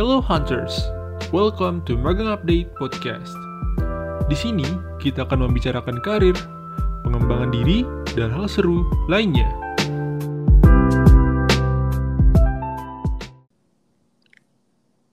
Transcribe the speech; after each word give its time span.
Hello 0.00 0.16
Hunters, 0.24 0.88
welcome 1.28 1.84
to 1.84 1.92
Magang 1.92 2.32
Update 2.32 2.72
Podcast. 2.80 3.36
Di 4.32 4.32
sini 4.32 4.64
kita 4.96 5.28
akan 5.28 5.44
membicarakan 5.44 6.00
karir, 6.00 6.32
pengembangan 7.04 7.52
diri, 7.52 7.84
dan 8.16 8.32
hal 8.32 8.48
seru 8.48 8.80
lainnya. 9.12 9.44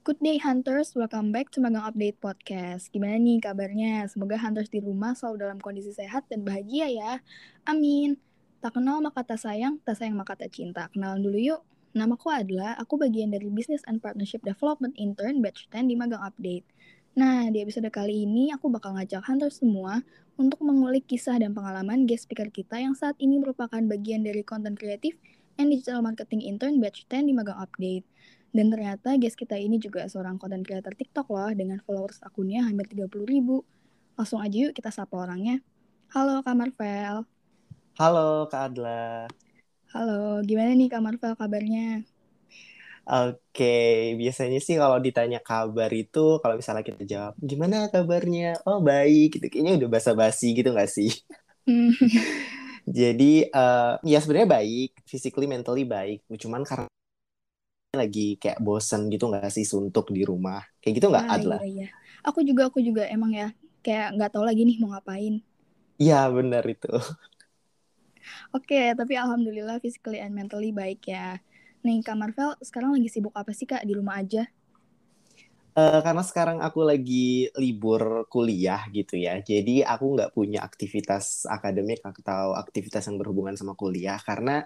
Good 0.08 0.23
day 0.23 0.39
Hunters, 0.39 0.95
welcome 0.95 1.35
back 1.35 1.52
to 1.52 1.59
Magang 1.59 1.84
Update 1.84 2.23
Podcast. 2.23 2.88
Gimana 2.88 3.20
nih 3.20 3.44
kabarnya? 3.44 4.08
Semoga 4.08 4.40
Hunters 4.40 4.72
di 4.72 4.80
rumah 4.80 5.12
selalu 5.20 5.52
dalam 5.52 5.59
kondisi 5.59 5.91
sehat 5.91 6.31
dan 6.31 6.48
bahagia 6.48 6.88
ya. 6.88 7.20
Amin. 7.67 8.16
Tak 8.63 8.80
kenal 8.80 9.04
maka 9.04 9.27
tak 9.27 9.44
sayang, 9.44 9.84
tak 9.84 9.99
sayang 9.99 10.16
maka 10.16 10.40
tak 10.40 10.55
cinta. 10.55 10.88
Kenalan 10.95 11.27
dulu 11.27 11.35
yuk. 11.35 11.59
Namaku 11.98 12.30
adalah, 12.30 12.78
aku 12.78 13.02
bagian 13.02 13.34
dari 13.34 13.50
Business 13.50 13.82
and 13.90 13.98
Partnership 13.98 14.46
Development 14.46 14.94
Intern 15.02 15.42
Batch 15.42 15.66
10 15.74 15.90
di 15.90 15.98
Magang 15.98 16.22
Update. 16.22 16.70
Nah, 17.18 17.50
di 17.50 17.58
episode 17.66 17.90
kali 17.90 18.30
ini 18.30 18.54
aku 18.54 18.70
bakal 18.70 18.94
ngajak 18.94 19.26
hunter 19.26 19.50
semua 19.50 20.06
untuk 20.38 20.62
mengulik 20.62 21.10
kisah 21.10 21.42
dan 21.42 21.58
pengalaman 21.58 22.06
guest 22.06 22.30
speaker 22.30 22.54
kita 22.54 22.78
yang 22.78 22.94
saat 22.94 23.18
ini 23.18 23.42
merupakan 23.42 23.82
bagian 23.82 24.22
dari 24.22 24.46
konten 24.46 24.78
kreatif 24.78 25.18
and 25.58 25.73
digital 25.73 26.06
marketing 26.06 26.46
intern 26.46 26.78
Batch 26.78 27.10
10 27.10 27.26
di 27.26 27.34
Magang 27.34 27.58
Update. 27.58 28.06
Dan 28.54 28.70
ternyata 28.70 29.18
guest 29.18 29.34
kita 29.34 29.58
ini 29.58 29.82
juga 29.82 30.06
seorang 30.06 30.38
konten 30.38 30.62
creator 30.62 30.94
TikTok 30.94 31.34
loh 31.34 31.50
dengan 31.58 31.82
followers 31.82 32.22
akunnya 32.22 32.62
hampir 32.62 32.94
30 32.94 33.09
ribu. 33.26 33.66
Langsung 34.14 34.38
aja 34.38 34.54
yuk 34.54 34.78
kita 34.78 34.94
sapa 34.94 35.18
orangnya. 35.18 35.66
Halo 36.14 36.45
Kak 36.45 36.54
Marvel. 36.54 37.26
Halo 37.98 38.45
Kak 38.45 38.70
Adla. 38.70 39.26
Halo, 39.94 40.14
gimana 40.50 40.72
nih 40.80 40.88
Kak 40.91 41.02
Marvel 41.05 41.34
kabarnya? 41.40 41.84
Oke, 43.08 43.64
biasanya 44.20 44.58
sih 44.66 44.75
kalau 44.81 44.98
ditanya 45.06 45.39
kabar 45.48 45.89
itu, 46.02 46.20
kalau 46.44 46.56
misalnya 46.59 46.84
kita 46.89 47.02
jawab, 47.11 47.34
gimana 47.50 47.75
kabarnya? 47.94 48.44
Oh 48.67 48.78
baik, 48.89 49.23
gitu. 49.39 49.45
Kayaknya 49.52 49.73
udah 49.80 49.89
basa-basi 49.95 50.45
gitu 50.58 50.70
nggak 50.76 50.89
sih? 50.98 51.09
Hmm. 51.67 51.92
Jadi, 52.88 53.52
uh, 53.52 54.00
ya 54.08 54.17
sebenarnya 54.23 54.50
baik, 54.59 54.89
physically, 55.03 55.45
mentally 55.50 55.84
baik. 55.84 56.23
Cuman 56.39 56.64
karena 56.64 56.88
lagi 58.00 58.28
kayak 58.42 58.59
bosen 58.66 59.02
gitu 59.14 59.23
nggak 59.31 59.52
sih 59.56 59.66
suntuk 59.72 60.06
di 60.16 60.22
rumah. 60.30 60.61
Kayak 60.81 60.94
gitu 60.98 61.08
nggak, 61.11 61.28
Ah, 61.28 61.36
Adla? 61.36 61.58
iya, 61.58 61.61
iya. 61.72 61.86
Aku 62.28 62.39
juga, 62.50 62.61
aku 62.70 62.80
juga 62.88 63.04
emang 63.16 63.31
ya 63.39 63.48
kayak 63.86 64.08
nggak 64.16 64.30
tahu 64.33 64.44
lagi 64.48 64.61
nih 64.67 64.78
mau 64.81 64.89
ngapain. 64.94 65.33
Iya, 66.02 66.16
benar 66.38 66.64
itu. 66.73 66.88
Oke, 68.56 68.94
tapi 69.00 69.14
alhamdulillah 69.16 69.78
physically 69.83 70.20
and 70.23 70.33
mentally 70.38 70.72
baik 70.72 71.02
ya. 71.08 71.39
Nih 71.86 72.02
Kak 72.06 72.17
Marvel 72.20 72.56
sekarang 72.64 72.95
lagi 72.95 73.09
sibuk 73.11 73.33
apa 73.36 73.52
sih 73.53 73.67
Kak 73.70 73.83
di 73.88 73.94
rumah 73.95 74.20
aja? 74.22 74.47
Eh, 75.78 76.02
karena 76.02 76.25
sekarang 76.25 76.58
aku 76.66 76.81
lagi 76.81 77.53
libur 77.53 78.25
kuliah 78.33 78.81
gitu 78.89 79.14
ya, 79.14 79.38
jadi 79.45 79.86
aku 79.86 80.17
nggak 80.17 80.33
punya 80.33 80.66
aktivitas 80.66 81.45
akademik 81.45 82.02
atau 82.02 82.58
aktivitas 82.58 83.05
yang 83.05 83.22
berhubungan 83.22 83.53
sama 83.53 83.78
kuliah 83.78 84.17
karena 84.17 84.66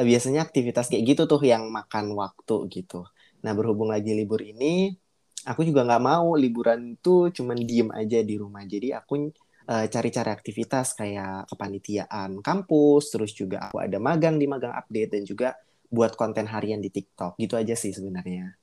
eh, 0.00 0.06
biasanya 0.08 0.40
aktivitas 0.48 0.88
kayak 0.92 1.04
gitu 1.16 1.22
tuh 1.28 1.42
yang 1.44 1.68
makan 1.68 2.16
waktu 2.16 2.56
gitu. 2.72 3.04
Nah 3.44 3.52
berhubung 3.58 3.92
lagi 3.92 4.16
libur 4.16 4.40
ini, 4.40 4.96
aku 5.44 5.68
juga 5.68 5.84
nggak 5.88 6.02
mau 6.04 6.32
liburan 6.36 6.96
tuh 7.04 7.28
cuman 7.36 7.58
diem 7.68 7.90
aja 7.92 8.18
di 8.24 8.34
rumah. 8.40 8.64
Jadi 8.64 8.88
aku 8.96 9.28
eh, 9.68 9.86
cari-cari 9.92 10.30
aktivitas 10.32 10.96
kayak 10.98 11.48
kepanitiaan 11.52 12.40
kampus, 12.40 13.12
terus 13.12 13.32
juga 13.36 13.68
aku 13.68 13.78
ada 13.84 13.98
magang 14.00 14.36
di 14.40 14.46
magang 14.48 14.74
update 14.74 15.10
dan 15.14 15.22
juga 15.28 15.48
buat 15.88 16.12
konten 16.20 16.48
harian 16.48 16.80
di 16.80 16.90
TikTok. 16.92 17.36
Gitu 17.40 17.54
aja 17.56 17.74
sih 17.76 17.92
sebenarnya. 17.92 18.56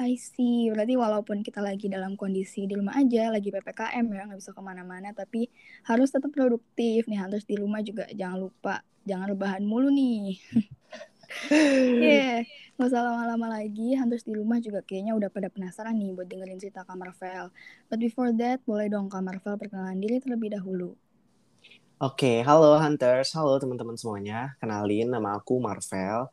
I 0.00 0.16
see, 0.18 0.72
berarti 0.72 0.96
walaupun 0.98 1.44
kita 1.46 1.60
lagi 1.62 1.86
dalam 1.86 2.16
kondisi 2.18 2.64
di 2.66 2.74
rumah 2.74 2.96
aja, 2.96 3.28
lagi 3.28 3.52
PPKM 3.52 4.06
ya, 4.08 4.22
nggak 4.26 4.40
bisa 4.40 4.50
ke 4.56 4.62
mana-mana, 4.64 5.12
tapi 5.14 5.46
harus 5.86 6.08
tetap 6.10 6.32
produktif 6.32 7.06
nih, 7.06 7.20
harus 7.22 7.44
di 7.44 7.54
rumah 7.60 7.84
juga 7.84 8.08
jangan 8.10 8.48
lupa, 8.48 8.82
jangan 9.04 9.26
rebahan 9.30 9.62
mulu 9.62 9.92
nih. 9.92 10.40
Yeah, 11.98 12.44
nggak 12.76 12.88
usah 12.88 13.02
lama-lama 13.04 13.46
lagi, 13.60 13.94
harus 13.94 14.22
di 14.24 14.32
rumah 14.32 14.58
juga 14.58 14.80
kayaknya 14.82 15.12
udah 15.14 15.30
pada 15.30 15.48
penasaran 15.52 15.94
nih 15.96 16.12
buat 16.16 16.26
dengerin 16.26 16.58
cerita 16.58 16.82
Kak 16.82 16.96
Marvel. 16.96 17.52
But 17.88 17.98
before 18.00 18.32
that, 18.40 18.64
boleh 18.64 18.88
dong 18.88 19.12
Kak 19.12 19.22
Marvel 19.22 19.54
perkenalan 19.60 19.98
diri 20.00 20.18
terlebih 20.18 20.56
dahulu. 20.56 20.96
Oke, 22.02 22.42
halo 22.42 22.82
Hunters, 22.82 23.30
halo 23.38 23.62
teman-teman 23.62 23.94
semuanya. 23.94 24.58
Kenalin, 24.58 25.06
nama 25.06 25.38
aku 25.38 25.62
Marvel. 25.62 26.26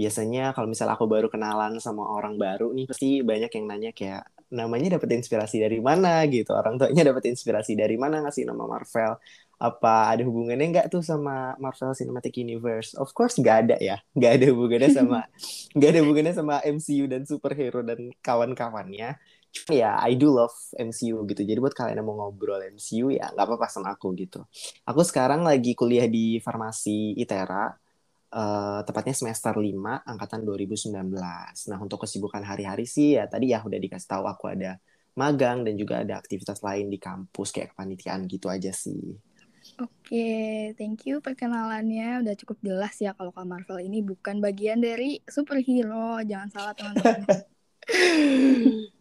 Biasanya 0.00 0.56
kalau 0.56 0.64
misalnya 0.64 0.96
aku 0.96 1.04
baru 1.04 1.28
kenalan 1.28 1.76
sama 1.76 2.08
orang 2.08 2.40
baru 2.40 2.72
nih, 2.72 2.88
pasti 2.88 3.20
banyak 3.20 3.52
yang 3.52 3.66
nanya 3.68 3.90
kayak, 3.92 4.24
namanya 4.48 4.96
dapat 4.96 5.20
inspirasi 5.20 5.60
dari 5.60 5.76
mana 5.84 6.24
gitu. 6.24 6.56
Orang 6.56 6.80
tuanya 6.80 7.12
dapat 7.12 7.28
inspirasi 7.28 7.76
dari 7.76 8.00
mana 8.00 8.24
ngasih 8.24 8.48
nama 8.48 8.64
Marvel. 8.64 9.20
Apa 9.60 10.16
ada 10.16 10.24
hubungannya 10.24 10.72
nggak 10.72 10.88
tuh 10.88 11.04
sama 11.04 11.52
Marvel 11.60 11.92
Cinematic 11.92 12.40
Universe? 12.40 12.96
Of 12.96 13.12
course 13.12 13.36
nggak 13.36 13.56
ada 13.68 13.76
ya. 13.76 14.00
Nggak 14.16 14.32
ada 14.40 14.46
hubungannya 14.56 14.88
sama, 14.88 15.18
nggak 15.76 15.90
ada 15.92 16.00
hubungannya 16.00 16.32
sama 16.32 16.54
MCU 16.64 17.04
dan 17.04 17.28
superhero 17.28 17.84
dan 17.84 18.08
kawan-kawannya. 18.24 19.20
Cuma 19.52 19.72
ya, 19.76 20.00
I 20.00 20.16
do 20.16 20.32
love 20.32 20.56
MCU 20.80 21.20
gitu. 21.28 21.42
Jadi 21.44 21.58
buat 21.60 21.76
kalian 21.76 22.00
yang 22.00 22.08
mau 22.08 22.16
ngobrol 22.24 22.64
MCU 22.72 23.12
ya 23.12 23.28
nggak 23.36 23.44
apa-apa 23.44 23.68
sama 23.68 23.92
aku 23.92 24.16
gitu. 24.16 24.40
Aku 24.88 25.04
sekarang 25.04 25.44
lagi 25.44 25.76
kuliah 25.76 26.08
di 26.08 26.40
farmasi 26.40 27.20
ITERA, 27.20 27.76
eh, 28.32 28.80
tepatnya 28.88 29.12
semester 29.12 29.52
5, 29.60 30.00
angkatan 30.08 30.40
2019. 30.46 31.68
Nah, 31.68 31.78
untuk 31.82 32.00
kesibukan 32.08 32.40
hari-hari 32.48 32.88
sih 32.88 33.18
ya 33.20 33.28
tadi 33.28 33.52
ya 33.52 33.60
udah 33.60 33.76
dikasih 33.76 34.08
tahu 34.08 34.24
aku 34.24 34.44
ada 34.56 34.80
magang 35.18 35.66
dan 35.66 35.74
juga 35.76 36.00
ada 36.00 36.16
aktivitas 36.16 36.64
lain 36.64 36.88
di 36.88 36.96
kampus 36.96 37.52
kayak 37.52 37.76
kepanitiaan 37.76 38.24
gitu 38.30 38.46
aja 38.48 38.72
sih. 38.72 39.20
Oke, 39.80 40.76
thank 40.76 41.08
you 41.08 41.24
perkenalannya. 41.24 42.20
Udah 42.20 42.36
cukup 42.36 42.60
jelas 42.60 43.00
ya 43.00 43.16
kalau 43.16 43.32
Kak 43.32 43.48
Marvel 43.48 43.80
ini 43.80 44.04
bukan 44.04 44.36
bagian 44.44 44.76
dari 44.84 45.24
superhero. 45.24 46.20
Jangan 46.20 46.48
salah 46.52 46.72
teman-teman. 46.76 47.24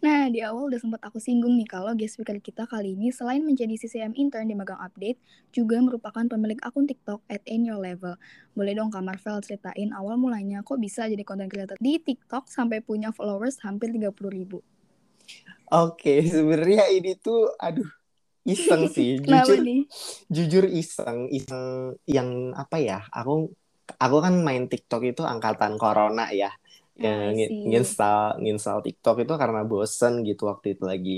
Nah, 0.00 0.32
di 0.32 0.40
awal 0.40 0.72
udah 0.72 0.80
sempat 0.80 1.04
aku 1.04 1.20
singgung 1.20 1.60
nih 1.60 1.68
kalau 1.68 1.92
guest 1.92 2.16
speaker 2.16 2.40
kita 2.40 2.64
kali 2.64 2.96
ini 2.96 3.12
selain 3.12 3.44
menjadi 3.44 3.76
CCM 3.76 4.16
intern 4.16 4.48
di 4.48 4.56
Magang 4.56 4.80
Update, 4.80 5.20
juga 5.52 5.76
merupakan 5.76 6.24
pemilik 6.24 6.56
akun 6.64 6.88
TikTok 6.88 7.20
at 7.28 7.44
In 7.44 7.68
Your 7.68 7.76
Level. 7.76 8.16
Boleh 8.56 8.72
dong 8.72 8.88
Kak 8.88 9.04
Marvel 9.04 9.44
ceritain 9.44 9.92
awal 9.92 10.16
mulanya 10.16 10.64
kok 10.64 10.80
bisa 10.80 11.04
jadi 11.04 11.20
content 11.20 11.52
creator 11.52 11.76
di 11.76 12.00
TikTok 12.00 12.48
sampai 12.48 12.80
punya 12.80 13.12
followers 13.12 13.60
hampir 13.60 13.92
30 13.92 14.32
ribu. 14.32 14.64
Oke, 15.68 16.24
sebenarnya 16.24 16.88
ini 16.88 17.20
tuh 17.20 17.52
aduh 17.60 17.99
iseng 18.52 18.82
sih, 18.96 19.08
jujur 19.28 19.58
nih? 19.66 19.80
jujur 20.36 20.64
iseng, 20.80 21.18
iseng 21.36 21.64
yang 22.16 22.30
apa 22.62 22.76
ya? 22.88 22.94
Aku 23.18 23.32
aku 24.02 24.16
kan 24.24 24.34
main 24.46 24.64
TikTok 24.72 25.02
itu 25.10 25.22
angkatan 25.32 25.74
corona 25.82 26.22
ya. 26.40 26.48
Ah, 27.00 27.04
Ya, 27.04 27.32
ngi- 27.34 27.54
see. 27.54 27.64
nginstal 27.68 28.40
nginstal 28.42 28.78
TikTok 28.86 29.16
itu 29.24 29.34
karena 29.42 29.60
bosen 29.70 30.12
gitu 30.28 30.42
waktu 30.50 30.66
itu 30.76 30.84
lagi 30.92 31.10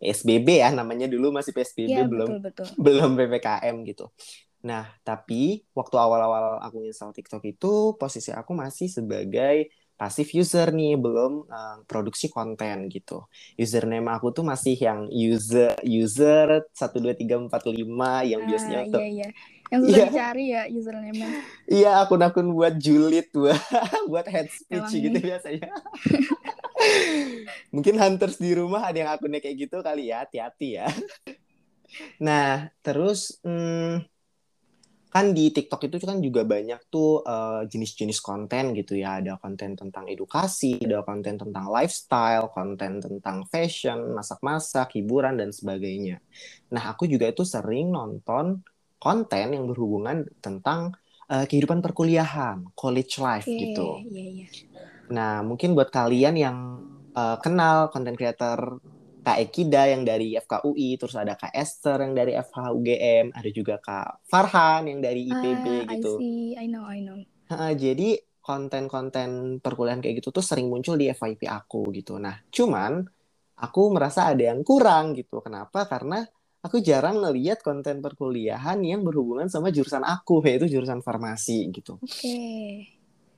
PSBB 0.00 0.48
ya 0.64 0.68
namanya 0.78 1.06
dulu 1.12 1.26
masih 1.36 1.52
PSBB 1.56 1.96
Iya, 1.96 2.02
belum 2.12 2.30
betul-betul. 2.30 2.68
belum 2.84 3.08
PPKM 3.18 3.76
gitu. 3.90 4.04
Nah, 4.68 4.84
tapi 5.06 5.66
waktu 5.78 5.96
awal-awal 6.04 6.44
aku 6.66 6.76
install 6.88 7.12
TikTok 7.16 7.42
itu 7.52 7.66
posisi 8.00 8.30
aku 8.40 8.52
masih 8.62 8.86
sebagai 8.98 9.56
pasif 10.02 10.28
user 10.40 10.68
nih, 10.78 10.92
belum 11.04 11.32
eh, 11.56 11.76
produksi 11.90 12.26
konten 12.36 12.76
gitu. 12.94 13.14
Username 13.62 14.08
aku 14.16 14.26
tuh 14.36 14.42
masih 14.52 14.74
yang 14.86 15.00
user 15.28 15.72
user 15.86 16.48
12345 16.74 18.10
yang 18.32 18.42
biasanya 18.50 18.78
Ah, 18.82 18.90
tuh 18.94 19.00
iya, 19.00 19.08
iya. 19.14 19.28
Yang 19.72 19.80
susah 19.88 19.96
Iya. 19.98 20.04
dicari 20.04 20.44
ya 20.52 20.62
username-nya. 20.68 21.28
iya 21.70 21.90
akun-akun 22.04 22.48
buat 22.56 22.74
julid 22.84 23.26
buat 23.32 23.56
buat 24.10 24.26
head 24.28 24.48
Emang 24.48 24.58
speech 24.58 24.90
gitu 25.04 25.16
nih. 25.16 25.22
biasanya. 25.22 25.68
Mungkin 27.74 27.94
hunters 28.00 28.36
di 28.38 28.52
rumah 28.56 28.82
ada 28.88 28.98
yang 29.02 29.10
akunnya 29.14 29.40
kayak 29.42 29.56
gitu 29.68 29.76
kali 29.80 30.10
ya, 30.12 30.24
hati-hati 30.26 30.68
ya. 30.78 30.86
Nah, 32.26 32.48
terus 32.84 33.20
hmm, 33.44 34.02
kan 35.14 35.26
di 35.36 35.52
TikTok 35.54 35.80
itu 35.88 35.96
kan 36.10 36.18
juga 36.26 36.42
banyak 36.54 36.80
tuh 36.92 37.08
eh, 37.32 37.60
jenis-jenis 37.72 38.18
konten 38.28 38.64
gitu 38.78 38.92
ya. 39.02 39.20
Ada 39.20 39.32
konten 39.42 39.70
tentang 39.80 40.04
edukasi, 40.12 40.80
ada 40.86 40.98
konten 41.08 41.34
tentang 41.42 41.66
lifestyle, 41.76 42.46
konten 42.56 42.92
tentang 43.04 43.36
fashion, 43.52 43.98
masak-masak, 44.16 44.86
hiburan 44.96 45.34
dan 45.40 45.50
sebagainya. 45.58 46.16
Nah, 46.74 46.82
aku 46.92 47.04
juga 47.12 47.26
itu 47.32 47.42
sering 47.54 47.92
nonton 47.96 48.46
konten 49.02 49.46
yang 49.56 49.64
berhubungan 49.70 50.24
tentang 50.44 50.80
eh, 51.32 51.44
kehidupan 51.50 51.80
perkuliahan, 51.84 52.58
college 52.78 53.14
life 53.20 53.48
Oke, 53.48 53.60
gitu. 53.60 54.06
iya, 54.08 54.22
iya. 54.36 54.46
Nah, 55.16 55.44
mungkin 55.48 55.76
buat 55.76 55.90
kalian 55.92 56.34
yang 56.44 56.56
eh, 57.18 57.36
kenal 57.44 57.76
konten 57.92 58.14
creator 58.18 58.58
Kak 59.22 59.38
Ekida 59.38 59.86
yang 59.86 60.02
dari 60.02 60.34
FKUI, 60.34 60.98
terus 60.98 61.14
ada 61.14 61.38
Kak 61.38 61.54
Esther 61.54 62.02
yang 62.02 62.14
dari 62.18 62.34
FHUGM, 62.34 63.30
ada 63.30 63.50
juga 63.54 63.78
Kak 63.78 64.26
Farhan 64.26 64.90
yang 64.90 64.98
dari 64.98 65.30
IPB 65.30 65.66
Ah, 65.66 65.82
I 65.86 65.94
gitu. 65.94 66.12
see. 66.18 66.58
I 66.58 66.66
know, 66.66 66.82
I 66.82 66.98
know. 66.98 67.22
Ha, 67.54 67.70
jadi 67.78 68.18
konten-konten 68.42 69.62
perkuliahan 69.62 70.02
kayak 70.02 70.18
gitu 70.18 70.34
tuh 70.34 70.42
sering 70.42 70.66
muncul 70.66 70.98
di 70.98 71.06
FYP 71.06 71.46
aku 71.46 71.94
gitu. 71.94 72.18
Nah, 72.18 72.42
cuman 72.50 73.06
aku 73.62 73.82
merasa 73.94 74.26
ada 74.26 74.50
yang 74.50 74.66
kurang 74.66 75.14
gitu. 75.14 75.38
Kenapa? 75.38 75.86
Karena 75.86 76.26
aku 76.58 76.82
jarang 76.82 77.22
ngeliat 77.22 77.62
konten 77.62 78.02
perkuliahan 78.02 78.82
yang 78.82 79.06
berhubungan 79.06 79.46
sama 79.46 79.70
jurusan 79.70 80.02
aku, 80.02 80.42
yaitu 80.42 80.66
jurusan 80.66 80.98
farmasi 80.98 81.70
gitu. 81.70 82.02
Oke. 82.02 82.10
Okay. 82.10 82.66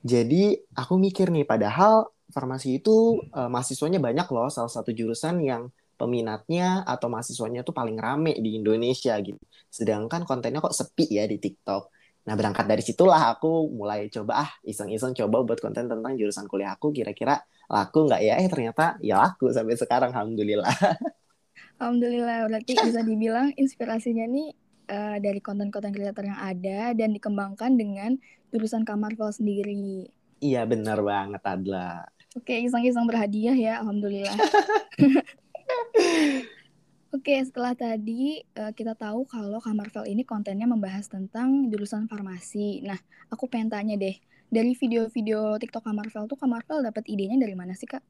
Jadi 0.05 0.57
aku 0.73 0.97
mikir 0.97 1.29
nih, 1.33 1.45
padahal 1.45 2.09
farmasi 2.33 2.81
itu 2.81 3.21
uh, 3.33 3.49
mahasiswanya 3.49 4.01
banyak 4.01 4.27
loh, 4.31 4.49
salah 4.49 4.71
satu 4.71 4.93
jurusan 4.93 5.41
yang 5.45 5.69
peminatnya 5.95 6.83
atau 6.83 7.07
mahasiswanya 7.07 7.63
tuh 7.63 7.71
paling 7.71 7.95
rame 7.95 8.35
di 8.37 8.59
Indonesia 8.59 9.15
gitu. 9.23 9.39
Sedangkan 9.71 10.27
kontennya 10.27 10.59
kok 10.59 10.75
sepi 10.75 11.07
ya 11.07 11.23
di 11.25 11.39
TikTok. 11.39 11.91
Nah 12.25 12.33
berangkat 12.33 12.65
dari 12.65 12.81
situlah 12.81 13.31
aku 13.37 13.69
mulai 13.69 14.09
coba 14.09 14.49
ah 14.49 14.51
iseng-iseng 14.65 15.13
coba 15.13 15.45
buat 15.45 15.61
konten 15.61 15.85
tentang 15.85 16.13
jurusan 16.17 16.49
kuliah 16.49 16.73
aku 16.73 16.89
kira-kira 16.89 17.39
laku 17.69 18.09
nggak 18.09 18.21
ya? 18.21 18.33
Eh 18.41 18.49
ternyata 18.49 18.97
ya 18.99 19.21
laku 19.21 19.53
sampai 19.53 19.77
sekarang 19.77 20.11
alhamdulillah. 20.11 20.73
Alhamdulillah, 21.79 22.47
berarti 22.47 22.71
bisa 22.87 23.01
dibilang 23.03 23.51
inspirasinya 23.55 24.25
nih 24.27 24.49
uh, 24.89 25.17
dari 25.19 25.39
konten-konten 25.39 25.91
kreator 25.91 26.27
yang 26.27 26.39
ada 26.39 26.91
dan 26.95 27.15
dikembangkan 27.15 27.75
dengan 27.75 28.15
jurusan 28.51 28.87
Kamarvel 28.87 29.31
sendiri. 29.31 30.07
Iya, 30.39 30.67
benar 30.67 30.99
banget, 31.01 31.41
Adla. 31.43 32.05
Oke, 32.35 32.51
iseng-iseng 32.67 33.07
berhadiah 33.07 33.55
ya, 33.55 33.79
Alhamdulillah. 33.79 34.35
Oke, 37.15 37.39
setelah 37.47 37.71
tadi 37.71 38.43
uh, 38.59 38.75
kita 38.75 38.91
tahu 38.91 39.23
kalau 39.23 39.63
Kamarvel 39.63 40.11
ini 40.11 40.27
kontennya 40.27 40.67
membahas 40.67 41.07
tentang 41.07 41.71
jurusan 41.71 42.11
farmasi. 42.11 42.83
Nah, 42.83 42.99
aku 43.31 43.47
pengen 43.47 43.71
tanya 43.71 43.95
deh, 43.95 44.19
dari 44.51 44.75
video-video 44.75 45.55
TikTok 45.55 45.87
Kamarvel 45.87 46.27
tuh 46.27 46.35
Kamarvel 46.35 46.83
dapat 46.83 47.07
idenya 47.07 47.39
dari 47.39 47.55
mana 47.55 47.71
sih, 47.71 47.87
Kak? 47.87 48.03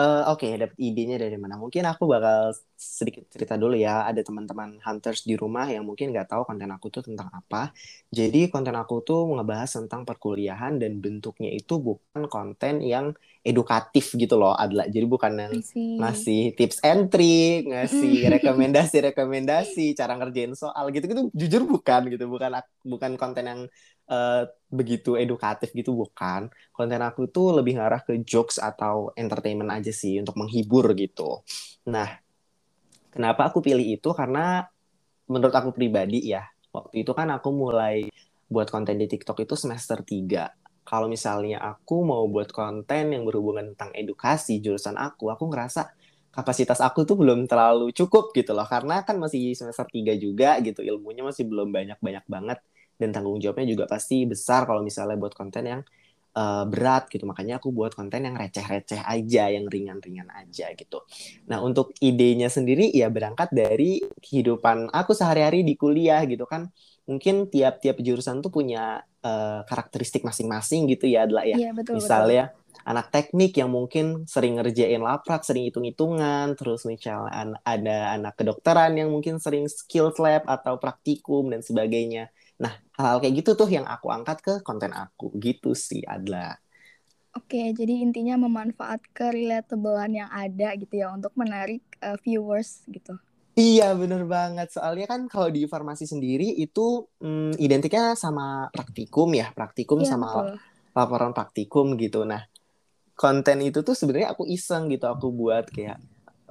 Uh, 0.00 0.24
Oke, 0.32 0.48
okay, 0.48 0.52
dapat 0.56 0.76
idenya 0.80 1.20
dari 1.20 1.36
mana? 1.36 1.60
Mungkin 1.60 1.84
aku 1.84 2.08
bakal 2.08 2.56
sedikit 2.72 3.28
cerita 3.28 3.60
dulu 3.60 3.76
ya. 3.76 4.08
Ada 4.08 4.24
teman-teman 4.24 4.80
hunters 4.80 5.28
di 5.28 5.36
rumah 5.36 5.68
yang 5.68 5.84
mungkin 5.84 6.08
nggak 6.08 6.32
tahu 6.32 6.48
konten 6.48 6.72
aku 6.72 6.88
tuh 6.88 7.04
tentang 7.04 7.28
apa. 7.28 7.68
Jadi 8.08 8.48
konten 8.48 8.72
aku 8.80 9.04
tuh 9.04 9.28
ngebahas 9.36 9.68
tentang 9.68 10.08
perkuliahan 10.08 10.80
dan 10.80 11.04
bentuknya 11.04 11.52
itu 11.52 11.76
bukan 11.76 12.32
konten 12.32 12.80
yang 12.80 13.12
edukatif 13.44 14.16
gitu 14.16 14.40
loh, 14.40 14.56
Adla. 14.56 14.88
Jadi 14.88 15.04
bukan 15.04 15.32
yang 15.36 15.52
ngasih 16.00 16.56
tips 16.56 16.80
and 16.80 17.12
trick, 17.12 17.68
ngasih 17.68 18.40
rekomendasi-rekomendasi, 18.40 19.92
cara 20.00 20.16
ngerjain 20.16 20.56
soal 20.56 20.88
gitu-gitu. 20.96 21.28
Jujur 21.36 21.68
bukan 21.68 22.08
gitu, 22.08 22.24
bukan 22.24 22.56
bukan 22.88 23.20
konten 23.20 23.44
yang 23.44 23.60
uh, 24.10 24.42
begitu 24.68 25.14
edukatif 25.14 25.70
gitu 25.70 25.94
bukan. 25.94 26.50
Konten 26.74 27.00
aku 27.00 27.30
tuh 27.30 27.54
lebih 27.54 27.78
ngarah 27.78 28.02
ke 28.02 28.20
jokes 28.26 28.58
atau 28.58 29.14
entertainment 29.14 29.70
aja 29.70 29.94
sih 29.94 30.18
untuk 30.18 30.36
menghibur 30.36 30.90
gitu. 30.98 31.46
Nah, 31.88 32.18
kenapa 33.14 33.48
aku 33.48 33.62
pilih 33.62 33.86
itu? 33.86 34.10
Karena 34.10 34.66
menurut 35.30 35.54
aku 35.54 35.70
pribadi 35.70 36.26
ya, 36.26 36.42
waktu 36.74 37.06
itu 37.06 37.14
kan 37.14 37.30
aku 37.30 37.48
mulai 37.54 38.10
buat 38.50 38.66
konten 38.66 38.98
di 38.98 39.06
TikTok 39.06 39.46
itu 39.46 39.54
semester 39.54 40.02
3. 40.02 40.50
Kalau 40.82 41.06
misalnya 41.06 41.62
aku 41.62 42.02
mau 42.02 42.26
buat 42.26 42.50
konten 42.50 43.14
yang 43.14 43.22
berhubungan 43.22 43.74
tentang 43.74 43.94
edukasi 43.94 44.58
jurusan 44.58 44.98
aku, 44.98 45.30
aku 45.30 45.46
ngerasa 45.46 45.86
kapasitas 46.34 46.82
aku 46.82 47.06
tuh 47.06 47.14
belum 47.14 47.46
terlalu 47.46 47.94
cukup 47.94 48.34
gitu 48.34 48.50
loh. 48.58 48.66
Karena 48.66 49.06
kan 49.06 49.14
masih 49.22 49.54
semester 49.54 49.86
3 49.86 50.18
juga 50.18 50.58
gitu, 50.58 50.82
ilmunya 50.82 51.22
masih 51.22 51.46
belum 51.46 51.70
banyak-banyak 51.70 52.26
banget 52.26 52.58
dan 53.00 53.16
tanggung 53.16 53.40
jawabnya 53.40 53.64
juga 53.64 53.84
pasti 53.88 54.28
besar 54.28 54.68
kalau 54.68 54.84
misalnya 54.84 55.16
buat 55.16 55.32
konten 55.32 55.64
yang 55.64 55.80
uh, 56.36 56.64
berat 56.68 57.08
gitu. 57.10 57.24
Makanya 57.26 57.58
aku 57.58 57.72
buat 57.72 57.96
konten 57.96 58.28
yang 58.28 58.36
receh-receh 58.36 59.02
aja 59.02 59.50
yang 59.50 59.66
ringan-ringan 59.66 60.28
aja 60.30 60.70
gitu. 60.76 61.02
Nah 61.48 61.64
untuk 61.64 61.96
idenya 61.98 62.52
sendiri 62.52 62.92
ya 62.92 63.08
berangkat 63.08 63.50
dari 63.50 64.04
kehidupan 64.20 64.92
aku 64.92 65.16
sehari-hari 65.16 65.64
di 65.64 65.74
kuliah 65.74 66.22
gitu 66.28 66.44
kan. 66.46 66.70
Mungkin 67.08 67.50
tiap-tiap 67.50 67.98
jurusan 67.98 68.38
tuh 68.38 68.54
punya 68.54 69.02
uh, 69.26 69.66
karakteristik 69.66 70.22
masing-masing 70.22 70.86
gitu 70.86 71.10
ya 71.10 71.26
adalah 71.26 71.42
ya. 71.42 71.58
Iya, 71.58 71.70
betul, 71.74 71.98
misalnya 71.98 72.54
betul. 72.54 72.86
anak 72.86 73.06
teknik 73.10 73.52
yang 73.58 73.70
mungkin 73.72 74.30
sering 74.30 74.62
ngerjain 74.62 75.02
laprak, 75.02 75.42
sering 75.42 75.66
hitung-hitungan, 75.66 76.54
terus 76.54 76.86
misalnya 76.86 77.58
ada 77.66 78.14
anak 78.14 78.38
kedokteran 78.38 78.94
yang 78.94 79.10
mungkin 79.10 79.42
sering 79.42 79.66
skill 79.66 80.14
lab 80.22 80.46
atau 80.46 80.78
praktikum 80.78 81.50
dan 81.50 81.66
sebagainya. 81.66 82.30
Nah, 82.60 82.76
hal-hal 83.00 83.18
kayak 83.24 83.34
gitu 83.40 83.56
tuh 83.56 83.68
yang 83.72 83.88
aku 83.88 84.12
angkat 84.12 84.38
ke 84.44 84.54
konten 84.60 84.92
aku. 84.92 85.32
Gitu 85.40 85.72
sih, 85.72 86.04
Adla. 86.04 86.60
Oke, 87.32 87.72
jadi 87.72 88.04
intinya 88.04 88.36
memanfaat 88.36 89.06
ke-relatable 89.14 89.96
yang 90.12 90.28
ada 90.28 90.74
gitu 90.76 90.98
ya 90.98 91.14
untuk 91.14 91.32
menarik 91.38 91.80
uh, 92.04 92.18
viewers 92.20 92.84
gitu. 92.90 93.16
Iya, 93.54 93.94
bener 93.94 94.26
banget. 94.26 94.74
Soalnya 94.74 95.06
kan 95.10 95.26
kalau 95.30 95.48
di 95.50 95.66
farmasi 95.66 96.06
sendiri 96.06 96.50
itu 96.58 97.06
hmm, 97.22 97.58
identiknya 97.58 98.18
sama 98.18 98.66
praktikum 98.74 99.30
ya, 99.34 99.50
praktikum 99.54 100.02
ya, 100.02 100.10
sama 100.14 100.28
betul. 100.28 100.58
laporan 100.94 101.32
praktikum 101.34 101.86
gitu. 101.98 102.26
Nah, 102.26 102.46
konten 103.14 103.62
itu 103.62 103.82
tuh 103.86 103.94
sebenarnya 103.94 104.34
aku 104.34 104.48
iseng 104.50 104.90
gitu, 104.90 105.06
aku 105.06 105.30
buat 105.30 105.70
kayak 105.70 106.02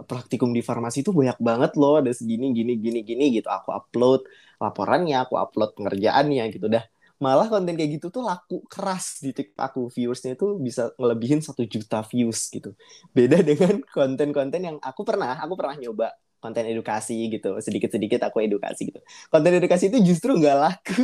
praktikum 0.07 0.53
di 0.55 0.61
farmasi 0.63 1.03
itu 1.03 1.11
banyak 1.11 1.39
banget 1.39 1.71
loh, 1.75 1.99
ada 1.99 2.11
segini, 2.13 2.51
gini, 2.55 2.77
gini, 2.79 2.99
gini 3.03 3.25
gitu. 3.39 3.47
Aku 3.49 3.73
upload 3.73 4.27
laporannya, 4.61 5.17
aku 5.23 5.35
upload 5.39 5.75
pengerjaannya 5.75 6.43
gitu 6.55 6.67
dah. 6.71 6.83
Malah 7.19 7.51
konten 7.51 7.75
kayak 7.75 7.99
gitu 7.99 8.07
tuh 8.15 8.23
laku 8.23 8.63
keras 8.71 9.19
di 9.19 9.35
TikTok 9.35 9.59
aku. 9.59 9.81
Viewersnya 9.91 10.39
tuh 10.39 10.55
bisa 10.59 10.95
ngelebihin 10.95 11.43
satu 11.43 11.67
juta 11.67 11.99
views 12.07 12.47
gitu. 12.47 12.71
Beda 13.11 13.43
dengan 13.49 13.83
konten-konten 13.91 14.61
yang 14.63 14.77
aku 14.79 15.03
pernah, 15.03 15.35
aku 15.43 15.53
pernah 15.59 15.75
nyoba 15.75 16.15
konten 16.39 16.63
edukasi 16.71 17.27
gitu. 17.27 17.59
Sedikit-sedikit 17.59 18.23
aku 18.23 18.47
edukasi 18.47 18.87
gitu. 18.87 19.03
Konten 19.27 19.51
edukasi 19.59 19.91
itu 19.91 19.99
justru 19.99 20.39
nggak 20.39 20.57
laku. 20.57 21.03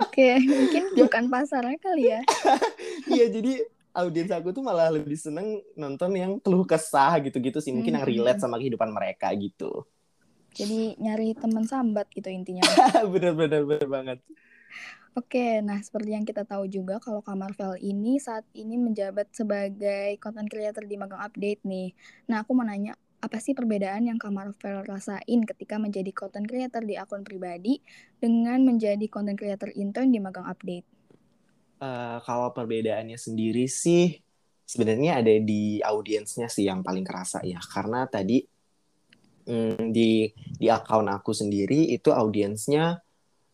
Oke, 0.00 0.38
mungkin 0.48 0.84
bukan 0.96 1.24
pasarnya 1.26 1.78
kali 1.82 2.04
ya. 2.14 2.20
Iya, 3.12 3.28
jadi 3.28 3.60
audiens 3.94 4.30
aku 4.34 4.50
tuh 4.50 4.66
malah 4.66 4.90
lebih 4.90 5.14
seneng 5.14 5.62
nonton 5.78 6.10
yang 6.12 6.32
keluh 6.42 6.66
kesah 6.66 7.22
gitu-gitu 7.22 7.62
sih 7.62 7.70
mungkin 7.70 7.94
hmm. 7.94 7.98
yang 8.02 8.06
relate 8.06 8.40
sama 8.42 8.58
kehidupan 8.58 8.90
mereka 8.90 9.30
gitu 9.38 9.86
jadi 10.54 10.98
nyari 10.98 11.34
teman 11.34 11.66
sambat 11.66 12.10
gitu 12.10 12.26
intinya 12.30 12.62
bener-bener 13.12 13.62
bener 13.62 13.88
banget 13.88 14.18
Oke, 15.14 15.62
nah 15.62 15.78
seperti 15.78 16.10
yang 16.10 16.26
kita 16.26 16.42
tahu 16.42 16.66
juga 16.66 16.98
kalau 16.98 17.22
Kamarvel 17.22 17.78
ini 17.78 18.18
saat 18.18 18.42
ini 18.50 18.74
menjabat 18.74 19.30
sebagai 19.30 20.18
content 20.18 20.50
creator 20.50 20.82
di 20.82 20.98
Magang 20.98 21.22
Update 21.22 21.62
nih. 21.62 21.94
Nah, 22.26 22.42
aku 22.42 22.50
mau 22.50 22.66
nanya, 22.66 22.98
apa 23.22 23.38
sih 23.38 23.54
perbedaan 23.54 24.10
yang 24.10 24.18
Kamarvel 24.18 24.82
rasain 24.82 25.40
ketika 25.46 25.78
menjadi 25.78 26.10
content 26.10 26.50
creator 26.50 26.82
di 26.82 26.98
akun 26.98 27.22
pribadi 27.22 27.78
dengan 28.18 28.66
menjadi 28.66 29.06
content 29.06 29.38
creator 29.38 29.70
intern 29.78 30.10
di 30.10 30.18
Magang 30.18 30.50
Update? 30.50 30.93
Uh, 31.74 32.22
kalau 32.22 32.54
perbedaannya 32.54 33.18
sendiri 33.18 33.66
sih 33.66 34.14
sebenarnya 34.64 35.20
ada 35.20 35.34
di 35.42 35.78
audiensnya 35.84 36.48
sih 36.48 36.66
yang 36.66 36.80
paling 36.80 37.04
kerasa 37.04 37.44
ya. 37.44 37.60
Karena 37.60 38.08
tadi 38.08 38.40
mm, 39.48 39.92
di 39.92 40.28
di 40.34 40.66
akun 40.72 41.08
aku 41.12 41.36
sendiri 41.36 41.92
itu 41.92 42.10
audiensnya 42.10 42.98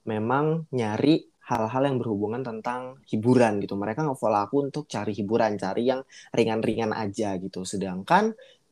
memang 0.06 0.70
nyari 0.72 1.26
hal-hal 1.50 1.82
yang 1.82 1.98
berhubungan 1.98 2.46
tentang 2.46 3.02
hiburan 3.10 3.58
gitu. 3.58 3.74
Mereka 3.74 4.06
nge-follow 4.06 4.40
aku 4.46 4.56
untuk 4.70 4.84
cari 4.86 5.10
hiburan 5.10 5.58
cari 5.58 5.90
yang 5.90 6.00
ringan-ringan 6.30 6.94
aja 6.94 7.34
gitu. 7.42 7.66
Sedangkan 7.66 8.30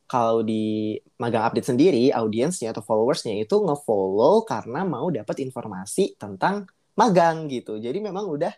kalau 0.09 0.41
di 0.41 0.95
magang 1.19 1.45
update 1.45 1.69
sendiri 1.69 2.09
audiensnya 2.09 2.71
atau 2.71 2.81
followersnya 2.81 3.35
itu 3.35 3.59
nge-follow 3.59 4.47
karena 4.47 4.87
mau 4.87 5.11
dapat 5.11 5.43
informasi 5.43 6.15
tentang 6.15 6.65
magang 6.95 7.51
gitu. 7.51 7.77
Jadi 7.77 7.99
memang 7.99 8.25
udah 8.31 8.49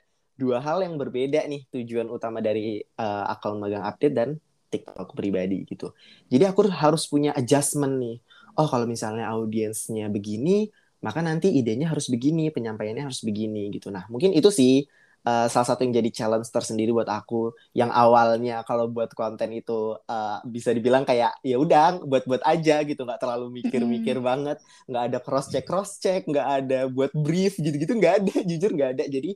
dua 0.42 0.58
hal 0.66 0.82
yang 0.82 0.98
berbeda 0.98 1.46
nih 1.46 1.70
tujuan 1.70 2.10
utama 2.10 2.42
dari 2.42 2.82
uh, 2.98 3.30
akun 3.30 3.62
magang 3.62 3.86
update 3.86 4.16
dan 4.18 4.30
TikTok 4.72 5.14
pribadi 5.14 5.68
gitu. 5.68 5.94
Jadi 6.32 6.44
aku 6.48 6.66
harus 6.72 7.06
punya 7.06 7.36
adjustment 7.38 8.00
nih. 8.02 8.18
Oh 8.58 8.66
kalau 8.66 8.90
misalnya 8.90 9.30
audiensnya 9.30 10.10
begini, 10.10 10.72
maka 11.04 11.20
nanti 11.22 11.52
idenya 11.52 11.92
harus 11.92 12.08
begini, 12.08 12.50
penyampaiannya 12.50 13.06
harus 13.06 13.22
begini 13.22 13.70
gitu. 13.76 13.94
Nah 13.94 14.08
mungkin 14.08 14.32
itu 14.32 14.50
sih 14.50 14.88
uh, 15.26 15.48
salah 15.52 15.68
satu 15.68 15.84
yang 15.86 15.94
jadi 16.02 16.10
challenge 16.14 16.50
tersendiri 16.50 16.94
buat 16.96 17.10
aku. 17.10 17.54
Yang 17.76 17.92
awalnya 17.94 18.64
kalau 18.66 18.88
buat 18.88 19.12
konten 19.14 19.52
itu 19.54 19.98
uh, 19.98 20.38
bisa 20.48 20.72
dibilang 20.72 21.04
kayak 21.04 21.38
ya 21.46 21.58
udah 21.60 22.02
buat-buat 22.06 22.44
aja 22.46 22.82
gitu, 22.86 23.02
nggak 23.04 23.22
terlalu 23.22 23.62
mikir-mikir 23.62 24.18
mm. 24.20 24.26
banget, 24.26 24.58
nggak 24.88 25.04
ada 25.12 25.18
cross 25.20 25.48
check 25.52 25.66
cross 25.68 26.00
check, 26.00 26.26
nggak 26.26 26.48
ada 26.64 26.80
buat 26.88 27.12
brief 27.14 27.60
gitu-gitu, 27.60 27.94
nggak 27.98 28.14
ada, 28.24 28.36
jujur 28.50 28.72
nggak 28.74 28.92
ada. 29.00 29.04
Jadi 29.08 29.36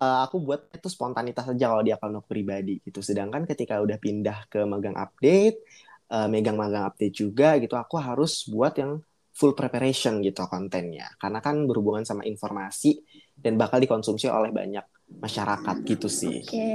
uh, 0.00 0.18
aku 0.26 0.40
buat 0.40 0.72
itu 0.72 0.88
spontanitas 0.88 1.46
aja 1.46 1.70
kalau 1.70 1.84
di 1.84 1.92
akun 1.92 2.16
aku 2.16 2.26
pribadi 2.32 2.80
gitu. 2.80 3.04
Sedangkan 3.04 3.44
ketika 3.44 3.78
udah 3.78 4.00
pindah 4.00 4.48
ke 4.48 4.64
magang 4.64 4.96
update, 4.96 5.60
uh, 6.10 6.26
megang 6.26 6.56
magang 6.56 6.88
update 6.88 7.14
juga 7.14 7.60
gitu, 7.60 7.76
aku 7.76 8.00
harus 8.00 8.48
buat 8.48 8.74
yang 8.80 8.98
full 9.30 9.52
preparation 9.54 10.20
gitu 10.24 10.44
kontennya. 10.48 11.12
Karena 11.20 11.38
kan 11.44 11.64
berhubungan 11.68 12.04
sama 12.04 12.26
informasi 12.26 13.00
dan 13.36 13.56
bakal 13.56 13.80
dikonsumsi 13.80 14.28
oleh 14.28 14.50
banyak 14.50 14.84
masyarakat 15.18 15.76
gitu 15.84 16.06
sih. 16.06 16.38
Oke, 16.46 16.70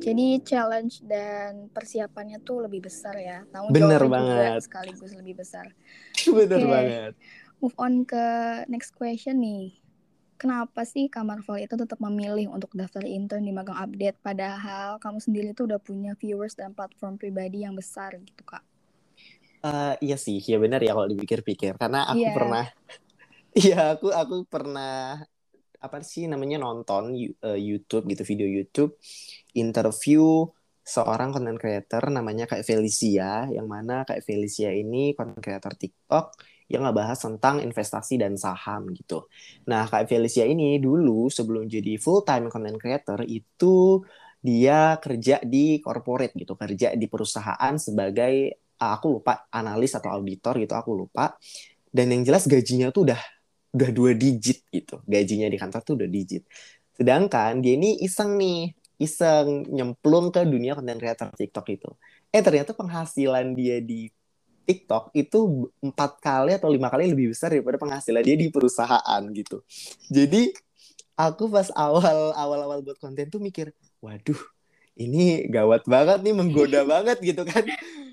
jadi 0.00 0.26
challenge 0.40 1.04
dan 1.04 1.68
persiapannya 1.68 2.40
tuh 2.40 2.64
lebih 2.64 2.88
besar 2.88 3.14
ya. 3.20 3.44
Tanggung 3.52 3.74
Bener 3.74 4.02
banget. 4.08 4.60
juga 4.60 4.64
sekaligus 4.64 5.12
lebih 5.12 5.34
besar. 5.44 5.66
Bener 6.36 6.62
Oke. 6.64 6.72
banget. 6.72 7.12
Move 7.60 7.76
on 7.80 8.04
ke 8.04 8.24
next 8.68 8.92
question 8.96 9.40
nih. 9.40 9.85
Kenapa 10.36 10.84
sih 10.84 11.08
Kak 11.08 11.24
Marvel 11.24 11.64
itu 11.64 11.74
tetap 11.80 11.96
memilih 11.96 12.52
untuk 12.52 12.68
daftar 12.76 13.00
intern 13.08 13.44
di 13.48 13.52
Magang 13.56 13.80
Update 13.80 14.20
padahal 14.20 15.00
kamu 15.00 15.18
sendiri 15.24 15.48
tuh 15.56 15.64
udah 15.68 15.80
punya 15.80 16.12
viewers 16.20 16.52
dan 16.52 16.76
platform 16.76 17.16
pribadi 17.16 17.64
yang 17.64 17.72
besar 17.72 18.20
gitu 18.20 18.44
Kak? 18.44 18.60
Eh, 19.66 19.94
iya 20.04 20.16
sih, 20.20 20.38
ya 20.44 20.56
benar 20.60 20.78
ya 20.84 20.92
kalau 20.94 21.08
dipikir-pikir. 21.08 21.72
Karena 21.80 22.06
aku 22.12 22.20
Iya. 22.20 22.34
pernah, 22.36 22.64
iya 23.58 23.78
aku 23.96 24.06
aku 24.12 24.34
pernah 24.46 25.20
apa 25.80 25.98
sih 26.02 26.26
namanya 26.26 26.56
nonton 26.60 27.14
eh, 27.18 27.58
YouTube 27.60 28.04
gitu 28.12 28.22
video 28.26 28.48
YouTube 28.48 28.92
interview 29.54 30.48
seorang 30.86 31.30
content 31.34 31.58
creator 31.60 32.02
namanya 32.10 32.44
Kak 32.50 32.62
Felicia 32.64 33.46
yang 33.50 33.66
mana 33.68 34.02
Kak 34.08 34.22
Felicia 34.26 34.70
ini 34.72 35.12
content 35.18 35.42
creator 35.42 35.72
TikTok 35.76 36.26
yang 36.66 36.82
ngebahas 36.82 37.18
tentang 37.18 37.62
investasi 37.62 38.18
dan 38.18 38.34
saham 38.34 38.90
gitu. 38.90 39.30
Nah 39.70 39.86
Kak 39.86 40.10
Felicia 40.10 40.42
ini 40.46 40.82
dulu 40.82 41.30
sebelum 41.30 41.70
jadi 41.70 41.94
full 41.98 42.26
time 42.26 42.50
content 42.50 42.78
creator 42.78 43.22
itu 43.26 44.02
dia 44.42 44.98
kerja 45.02 45.42
di 45.42 45.82
corporate 45.82 46.34
gitu, 46.38 46.54
kerja 46.54 46.94
di 46.94 47.06
perusahaan 47.10 47.74
sebagai 47.78 48.62
ah, 48.78 48.98
aku 48.98 49.18
lupa 49.20 49.48
analis 49.50 49.96
atau 49.96 50.12
auditor 50.12 50.60
gitu. 50.62 50.74
Aku 50.76 50.94
lupa. 50.94 51.34
Dan 51.90 52.12
yang 52.12 52.22
jelas 52.28 52.44
gajinya 52.44 52.92
tuh 52.92 53.10
udah 53.10 53.20
udah 53.74 53.90
dua 53.90 54.12
digit 54.14 54.66
gitu. 54.70 55.00
Gajinya 55.04 55.48
di 55.50 55.58
kantor 55.58 55.80
tuh 55.82 55.94
udah 55.98 56.08
digit. 56.10 56.44
Sedangkan 56.96 57.60
dia 57.60 57.76
ini 57.76 58.00
iseng 58.00 58.36
nih 58.40 58.72
iseng 58.96 59.68
nyemplung 59.68 60.32
ke 60.32 60.40
dunia 60.48 60.72
konten 60.76 60.96
creator 60.96 61.28
TikTok 61.32 61.66
itu. 61.72 61.90
Eh 62.32 62.40
ternyata 62.40 62.72
penghasilan 62.72 63.52
dia 63.52 63.80
di 63.84 64.08
TikTok 64.66 65.14
itu 65.14 65.70
empat 65.78 66.18
kali 66.18 66.58
atau 66.58 66.66
lima 66.66 66.90
kali 66.90 67.14
lebih 67.14 67.30
besar 67.30 67.54
daripada 67.54 67.78
penghasilan 67.78 68.26
dia 68.26 68.34
di 68.34 68.50
perusahaan 68.50 69.22
gitu. 69.30 69.62
Jadi 70.10 70.50
aku 71.14 71.48
pas 71.48 71.70
awal 71.72 72.34
awal 72.34 72.60
awal 72.66 72.78
buat 72.82 72.98
konten 72.98 73.30
tuh 73.30 73.40
mikir 73.40 73.72
waduh 74.04 74.36
ini 74.98 75.46
gawat 75.48 75.86
banget 75.86 76.20
nih 76.26 76.34
menggoda 76.34 76.82
banget 76.92 77.22
gitu 77.22 77.46
kan. 77.46 77.62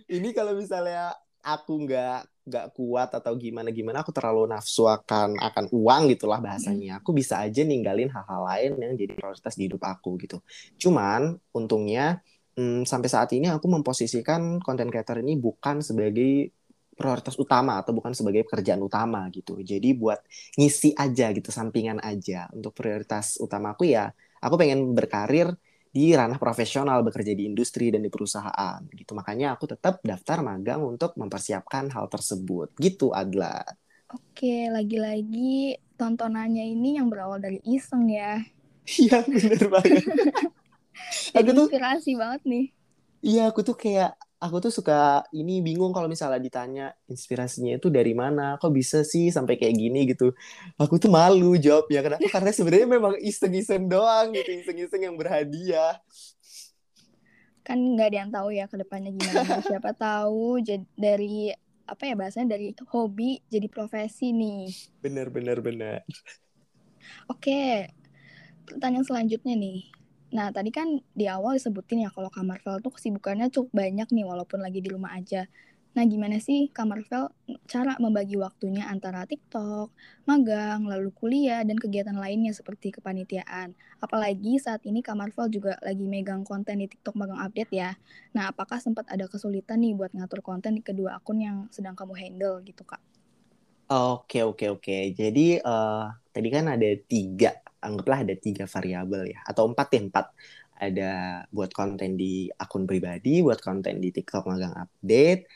Ini 0.08 0.30
kalau 0.32 0.54
misalnya 0.54 1.16
aku 1.44 1.90
nggak 1.90 2.20
nggak 2.44 2.68
kuat 2.76 3.10
atau 3.16 3.40
gimana 3.40 3.72
gimana 3.72 4.04
aku 4.04 4.12
terlalu 4.12 4.52
nafsu 4.52 4.84
akan 4.84 5.40
akan 5.40 5.66
uang 5.72 6.12
gitulah 6.12 6.44
bahasanya. 6.44 7.00
Aku 7.00 7.16
bisa 7.16 7.40
aja 7.40 7.64
ninggalin 7.64 8.12
hal-hal 8.12 8.42
lain 8.44 8.72
yang 8.80 8.94
jadi 9.00 9.16
prioritas 9.16 9.56
di 9.56 9.72
hidup 9.72 9.84
aku 9.84 10.20
gitu. 10.20 10.44
Cuman 10.76 11.40
untungnya 11.56 12.20
hmm, 12.58 12.86
sampai 12.86 13.10
saat 13.10 13.30
ini 13.34 13.50
aku 13.50 13.66
memposisikan 13.70 14.62
konten 14.62 14.90
creator 14.90 15.22
ini 15.22 15.38
bukan 15.38 15.82
sebagai 15.82 16.54
prioritas 16.94 17.36
utama 17.42 17.82
atau 17.82 17.92
bukan 17.92 18.14
sebagai 18.14 18.46
pekerjaan 18.46 18.82
utama 18.86 19.26
gitu. 19.34 19.58
Jadi 19.60 19.98
buat 19.98 20.22
ngisi 20.58 20.94
aja 20.94 21.34
gitu 21.34 21.50
sampingan 21.50 22.00
aja. 22.00 22.48
Untuk 22.54 22.78
prioritas 22.78 23.42
utama 23.42 23.74
aku 23.74 23.90
ya 23.90 24.14
aku 24.40 24.56
pengen 24.56 24.94
berkarir 24.94 25.50
di 25.94 26.10
ranah 26.18 26.42
profesional 26.42 27.06
bekerja 27.06 27.38
di 27.38 27.46
industri 27.46 27.94
dan 27.94 28.02
di 28.02 28.10
perusahaan 28.10 28.82
gitu. 28.94 29.14
Makanya 29.14 29.58
aku 29.58 29.70
tetap 29.70 30.02
daftar 30.02 30.42
magang 30.42 30.82
untuk 30.82 31.14
mempersiapkan 31.18 31.94
hal 31.94 32.10
tersebut. 32.10 32.74
Gitu 32.78 33.14
Adla. 33.14 33.62
Oke, 34.14 34.70
lagi-lagi 34.70 35.78
tontonannya 35.98 36.66
ini 36.66 36.98
yang 37.02 37.10
berawal 37.10 37.42
dari 37.42 37.62
iseng 37.66 38.10
ya. 38.10 38.42
iya 39.00 39.24
bener 39.24 39.64
banget 39.72 40.04
aku 41.38 41.50
tuh 41.58 41.68
inspirasi 41.68 42.12
banget 42.22 42.42
nih. 42.52 42.66
iya 43.24 43.40
aku 43.50 43.60
tuh 43.68 43.76
kayak 43.80 44.10
aku 44.44 44.58
tuh 44.64 44.72
suka 44.76 45.24
ini 45.32 45.64
bingung 45.64 45.96
kalau 45.96 46.12
misalnya 46.12 46.40
ditanya 46.44 46.84
inspirasinya 47.08 47.80
itu 47.80 47.88
dari 47.88 48.12
mana 48.12 48.60
kok 48.60 48.72
bisa 48.76 49.00
sih 49.08 49.32
sampai 49.32 49.56
kayak 49.56 49.76
gini 49.80 49.98
gitu 50.12 50.36
aku 50.82 51.00
tuh 51.00 51.08
malu 51.08 51.56
jawabnya 51.56 52.00
kenapa 52.06 52.28
karena 52.28 52.52
sebenarnya 52.52 52.88
memang 53.00 53.14
iseng-iseng 53.24 53.88
doang 53.88 54.36
gitu 54.36 54.50
iseng-iseng 54.60 55.02
yang 55.08 55.16
berhadiah 55.16 55.96
Kan 57.68 57.80
nggak 57.96 58.08
ada 58.12 58.18
yang 58.24 58.32
tahu 58.36 58.50
ya 58.60 58.66
ke 58.72 58.76
depannya 58.82 59.12
gimana. 59.16 59.64
Siapa 59.64 59.96
tahu 59.96 60.60
jadi 60.68 60.84
dari 61.00 61.52
apa 61.88 62.04
ya 62.08 62.16
bahasanya 62.20 62.56
dari 62.56 62.68
hobi 62.92 63.40
jadi 63.52 63.68
profesi 63.72 64.32
nih. 64.36 64.68
bener 65.04 65.30
bener 65.30 65.62
bener 65.62 66.02
Oke, 67.32 67.92
pertanyaan 68.68 69.06
selanjutnya 69.08 69.56
nih. 69.56 69.93
Nah, 70.36 70.48
tadi 70.56 70.70
kan 70.78 70.88
di 71.20 71.26
awal 71.36 71.52
disebutin 71.62 72.04
ya 72.06 72.10
kalau 72.16 72.30
Kak 72.36 72.46
Marvel 72.50 72.78
tuh 72.86 72.92
kesibukannya 72.98 73.48
cukup 73.56 73.72
banyak 73.82 74.08
nih 74.16 74.26
walaupun 74.32 74.60
lagi 74.66 74.80
di 74.86 74.90
rumah 74.96 75.12
aja. 75.20 75.42
Nah, 75.96 76.04
gimana 76.10 76.38
sih 76.48 76.60
Kak 76.76 76.88
Marvel 76.90 77.24
cara 77.74 77.94
membagi 78.04 78.34
waktunya 78.46 78.84
antara 78.94 79.30
TikTok, 79.30 79.88
magang, 80.30 80.80
lalu 80.92 81.10
kuliah, 81.20 81.62
dan 81.68 81.78
kegiatan 81.78 82.18
lainnya 82.18 82.50
seperti 82.60 82.88
kepanitiaan? 82.98 83.78
Apalagi 84.02 84.58
saat 84.58 84.82
ini 84.90 85.00
Kak 85.06 85.14
Marvel 85.22 85.48
juga 85.54 85.78
lagi 85.86 86.06
megang 86.10 86.42
konten 86.50 86.82
di 86.82 86.90
TikTok 86.90 87.14
magang 87.22 87.38
update 87.46 87.72
ya. 87.82 87.92
Nah, 88.34 88.50
apakah 88.50 88.82
sempat 88.82 89.06
ada 89.14 89.30
kesulitan 89.30 89.86
nih 89.86 89.94
buat 89.94 90.12
ngatur 90.18 90.42
konten 90.42 90.74
di 90.74 90.82
kedua 90.82 91.22
akun 91.22 91.38
yang 91.46 91.58
sedang 91.70 91.94
kamu 91.94 92.14
handle 92.18 92.58
gitu, 92.66 92.82
Kak? 92.82 93.02
Oke 93.94 94.38
oke 94.50 94.64
oke. 94.74 94.92
Jadi 95.20 95.40
eh, 95.68 95.96
tadi 96.34 96.48
kan 96.56 96.66
ada 96.74 96.88
tiga, 97.10 97.48
anggaplah 97.84 98.24
ada 98.24 98.36
tiga 98.40 98.66
variabel 98.66 99.36
ya, 99.36 99.40
atau 99.44 99.68
empat 99.68 99.88
ya 99.94 100.02
empat. 100.08 100.26
Ada 100.74 101.12
buat 101.54 101.72
konten 101.72 102.20
di 102.20 102.50
akun 102.52 102.84
pribadi, 102.90 103.40
buat 103.40 103.62
konten 103.64 104.04
di 104.04 104.10
TikTok 104.12 104.50
magang 104.50 104.76
update, 104.76 105.48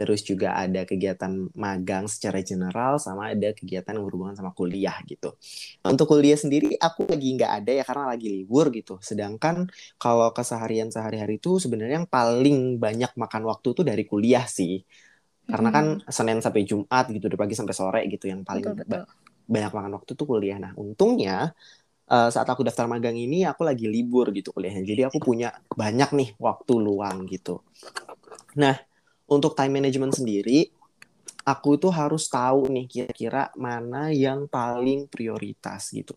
terus 0.00 0.24
juga 0.24 0.56
ada 0.56 0.88
kegiatan 0.88 1.52
magang 1.52 2.08
secara 2.08 2.40
general, 2.40 2.96
sama 2.96 3.36
ada 3.36 3.52
kegiatan 3.52 3.92
yang 3.92 4.08
berhubungan 4.08 4.32
sama 4.32 4.56
kuliah 4.56 4.96
gitu. 5.04 5.36
Untuk 5.84 6.08
kuliah 6.08 6.40
sendiri 6.40 6.72
aku 6.80 7.04
lagi 7.04 7.36
nggak 7.36 7.52
ada 7.60 7.72
ya 7.76 7.84
karena 7.84 8.04
lagi 8.08 8.32
libur 8.32 8.72
gitu. 8.72 8.96
Sedangkan 9.04 9.68
kalau 10.00 10.32
keseharian 10.32 10.88
sehari-hari 10.88 11.36
itu 11.36 11.60
sebenarnya 11.60 12.00
yang 12.00 12.08
paling 12.08 12.80
banyak 12.80 13.12
makan 13.12 13.44
waktu 13.44 13.76
tuh 13.76 13.84
dari 13.84 14.08
kuliah 14.08 14.48
sih. 14.48 14.80
Karena 15.44 15.68
kan 15.74 16.00
Senin 16.08 16.40
sampai 16.40 16.62
Jumat 16.64 17.10
gitu 17.12 17.26
dari 17.28 17.36
pagi 17.36 17.52
sampai 17.58 17.74
sore 17.76 18.00
gitu 18.08 18.30
yang 18.30 18.46
paling 18.46 18.64
betul 18.64 19.04
betul. 19.04 19.04
Banyak 19.50 19.72
makan 19.74 19.92
waktu 19.98 20.14
tuh 20.14 20.26
kuliah. 20.30 20.62
Nah, 20.62 20.72
untungnya 20.78 21.50
eh, 22.06 22.30
saat 22.30 22.46
aku 22.46 22.62
daftar 22.62 22.86
magang 22.86 23.18
ini 23.18 23.42
aku 23.42 23.66
lagi 23.66 23.90
libur 23.90 24.30
gitu 24.30 24.54
kuliahnya. 24.54 24.86
Jadi 24.86 25.02
aku 25.10 25.18
punya 25.18 25.50
banyak 25.74 26.10
nih 26.14 26.30
waktu 26.38 26.72
luang 26.78 27.26
gitu. 27.26 27.66
Nah, 28.56 28.78
untuk 29.26 29.58
time 29.58 29.82
management 29.82 30.14
sendiri 30.14 30.70
aku 31.42 31.80
tuh 31.80 31.90
harus 31.90 32.30
tahu 32.30 32.70
nih 32.70 32.86
kira-kira 32.86 33.50
mana 33.58 34.14
yang 34.14 34.46
paling 34.46 35.10
prioritas 35.10 35.90
gitu. 35.90 36.14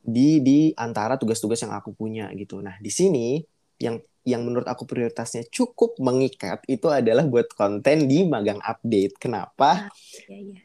Di 0.00 0.40
di 0.40 0.72
antara 0.76 1.16
tugas-tugas 1.16 1.60
yang 1.64 1.72
aku 1.72 1.96
punya 1.96 2.28
gitu. 2.36 2.60
Nah, 2.60 2.76
di 2.80 2.92
sini 2.92 3.40
yang 3.80 4.00
yang 4.20 4.44
menurut 4.44 4.68
aku 4.68 4.84
prioritasnya 4.84 5.48
cukup 5.48 5.96
mengikat 5.96 6.60
itu 6.68 6.92
adalah 6.92 7.24
buat 7.24 7.48
konten 7.56 8.04
di 8.04 8.28
magang 8.28 8.60
update. 8.60 9.16
Kenapa? 9.16 9.88
Iya, 10.28 10.36
iya. 10.36 10.60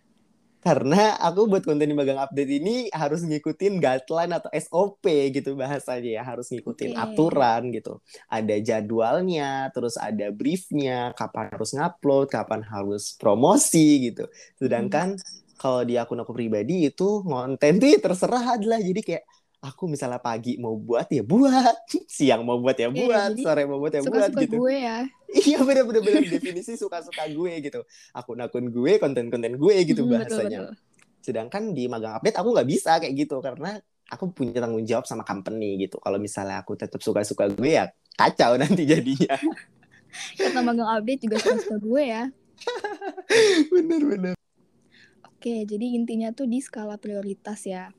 Karena 0.65 1.13
aku 1.21 1.45
buat 1.45 1.61
konten 1.61 1.85
di 1.85 1.93
magang 1.93 2.17
update 2.17 2.51
ini 2.57 2.89
harus 2.89 3.21
ngikutin 3.21 3.77
guideline 3.77 4.33
atau 4.33 4.49
SOP 4.49 5.05
gitu 5.29 5.53
bahasanya 5.53 6.09
ya, 6.17 6.23
harus 6.25 6.49
ngikutin 6.49 6.97
Oke. 6.97 7.01
aturan 7.05 7.61
gitu. 7.69 8.01
Ada 8.33 8.55
jadwalnya, 8.65 9.69
terus 9.77 9.93
ada 9.93 10.33
briefnya, 10.33 11.13
kapan 11.13 11.53
harus 11.53 11.69
ngupload, 11.77 12.33
kapan 12.33 12.65
harus 12.65 13.13
promosi 13.21 14.09
gitu. 14.09 14.25
Sedangkan 14.57 15.21
kalau 15.61 15.85
di 15.85 16.01
akun 16.01 16.17
aku 16.25 16.33
pribadi 16.33 16.89
itu 16.89 17.21
konten 17.21 17.77
tuh 17.77 17.87
ya 17.93 17.99
terserah 18.01 18.57
adalah 18.57 18.81
jadi 18.81 19.01
kayak 19.05 19.23
aku 19.65 19.89
misalnya 19.89 20.21
pagi 20.21 20.61
mau 20.61 20.77
buat 20.77 21.09
ya 21.09 21.25
buat, 21.25 21.75
siang 22.15 22.45
mau 22.45 22.61
buat 22.61 22.77
ya 22.77 22.93
Iya, 22.93 23.01
buat, 23.09 23.29
jadi 23.33 23.41
sore 23.41 23.61
mau 23.65 23.81
buat 23.81 23.93
ya 23.97 24.01
buat 24.05 24.29
Suka-suka 24.29 24.41
gitu. 24.45 24.55
gue 24.61 24.75
ya. 24.77 24.97
Iya 25.35 25.57
bener-bener 25.65 26.01
bener 26.05 26.23
definisi 26.37 26.77
suka-suka 26.77 27.25
gue 27.27 27.53
gitu. 27.59 27.81
Akun-akun 28.13 28.69
gue, 28.69 29.01
konten-konten 29.01 29.57
gue 29.57 29.75
gitu 29.83 30.05
Mm, 30.05 30.09
betul, 30.13 30.15
bahasanya. 30.21 30.59
betul. 30.61 30.73
Sedangkan 31.25 31.63
di 31.73 31.89
magang 31.89 32.21
update 32.21 32.37
aku 32.37 32.49
nggak 32.53 32.69
bisa 32.69 32.91
kayak 33.01 33.13
gitu 33.17 33.41
karena 33.41 33.81
aku 34.05 34.29
punya 34.29 34.61
tanggung 34.61 34.85
jawab 34.85 35.09
sama 35.09 35.25
company 35.25 35.81
gitu. 35.81 35.97
Kalau 35.97 36.21
misalnya 36.21 36.61
aku 36.61 36.77
tetap 36.77 37.01
suka-suka 37.01 37.49
gue 37.49 37.73
ya 37.73 37.89
kacau 38.15 38.55
nanti 38.61 38.85
jadinya. 38.85 39.33
Kata 40.37 40.61
magang 40.63 40.87
update 40.87 41.25
juga 41.27 41.41
suka-suka 41.41 41.77
gue 41.81 42.03
ya. 42.05 42.23
Bener-bener. 43.73 44.35
Oke, 45.25 45.65
jadi 45.67 45.85
intinya 45.97 46.31
tuh 46.31 46.47
di 46.47 46.63
skala 46.63 46.95
prioritas 46.97 47.65
ya. 47.67 47.91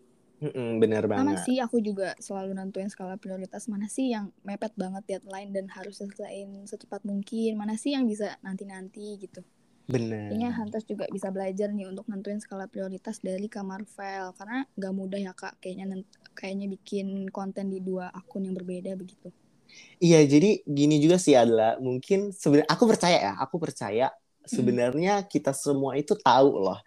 Mm-mm, 0.42 0.80
bener 0.82 1.04
Sama 1.16 1.32
banget. 1.32 1.40
sih 1.44 1.56
aku 1.64 1.76
juga 1.88 2.12
selalu 2.26 2.52
nentuin 2.58 2.90
skala 2.92 3.16
prioritas 3.22 3.64
mana 3.72 3.88
sih 3.96 4.06
yang 4.14 4.26
mepet 4.48 4.72
banget 4.82 5.02
deadline 5.10 5.50
dan 5.56 5.66
harus 5.76 5.94
selesaiin 6.00 6.50
secepat 6.70 7.02
mungkin, 7.10 7.50
mana 7.60 7.74
sih 7.82 7.96
yang 7.96 8.04
bisa 8.12 8.36
nanti-nanti 8.46 9.16
gitu. 9.24 9.40
Benar. 9.88 10.26
Kayaknya 10.28 10.50
Hunters 10.58 10.86
juga 10.92 11.04
bisa 11.16 11.28
belajar 11.36 11.68
nih 11.72 11.86
untuk 11.92 12.06
nentuin 12.10 12.40
skala 12.44 12.66
prioritas 12.72 13.16
dari 13.22 13.46
Kak 13.54 13.64
Marvel 13.64 14.26
karena 14.38 14.58
nggak 14.78 14.94
mudah 14.98 15.20
ya 15.22 15.32
Kak 15.32 15.54
kayaknya 15.62 15.86
kayaknya 16.38 16.66
bikin 16.74 17.06
konten 17.30 17.66
di 17.74 17.78
dua 17.80 18.10
akun 18.10 18.44
yang 18.46 18.56
berbeda 18.58 18.92
begitu. 18.98 19.28
Iya, 20.02 20.18
jadi 20.28 20.60
gini 20.68 20.94
juga 21.04 21.16
sih 21.16 21.34
adalah 21.36 21.80
mungkin 21.80 22.30
sebenarnya 22.32 22.68
aku 22.68 22.84
percaya 22.88 23.18
ya, 23.28 23.32
aku 23.40 23.56
percaya 23.60 24.04
sebenarnya 24.46 25.26
kita 25.26 25.50
semua 25.56 25.98
itu 25.98 26.14
tahu 26.14 26.48
loh 26.62 26.78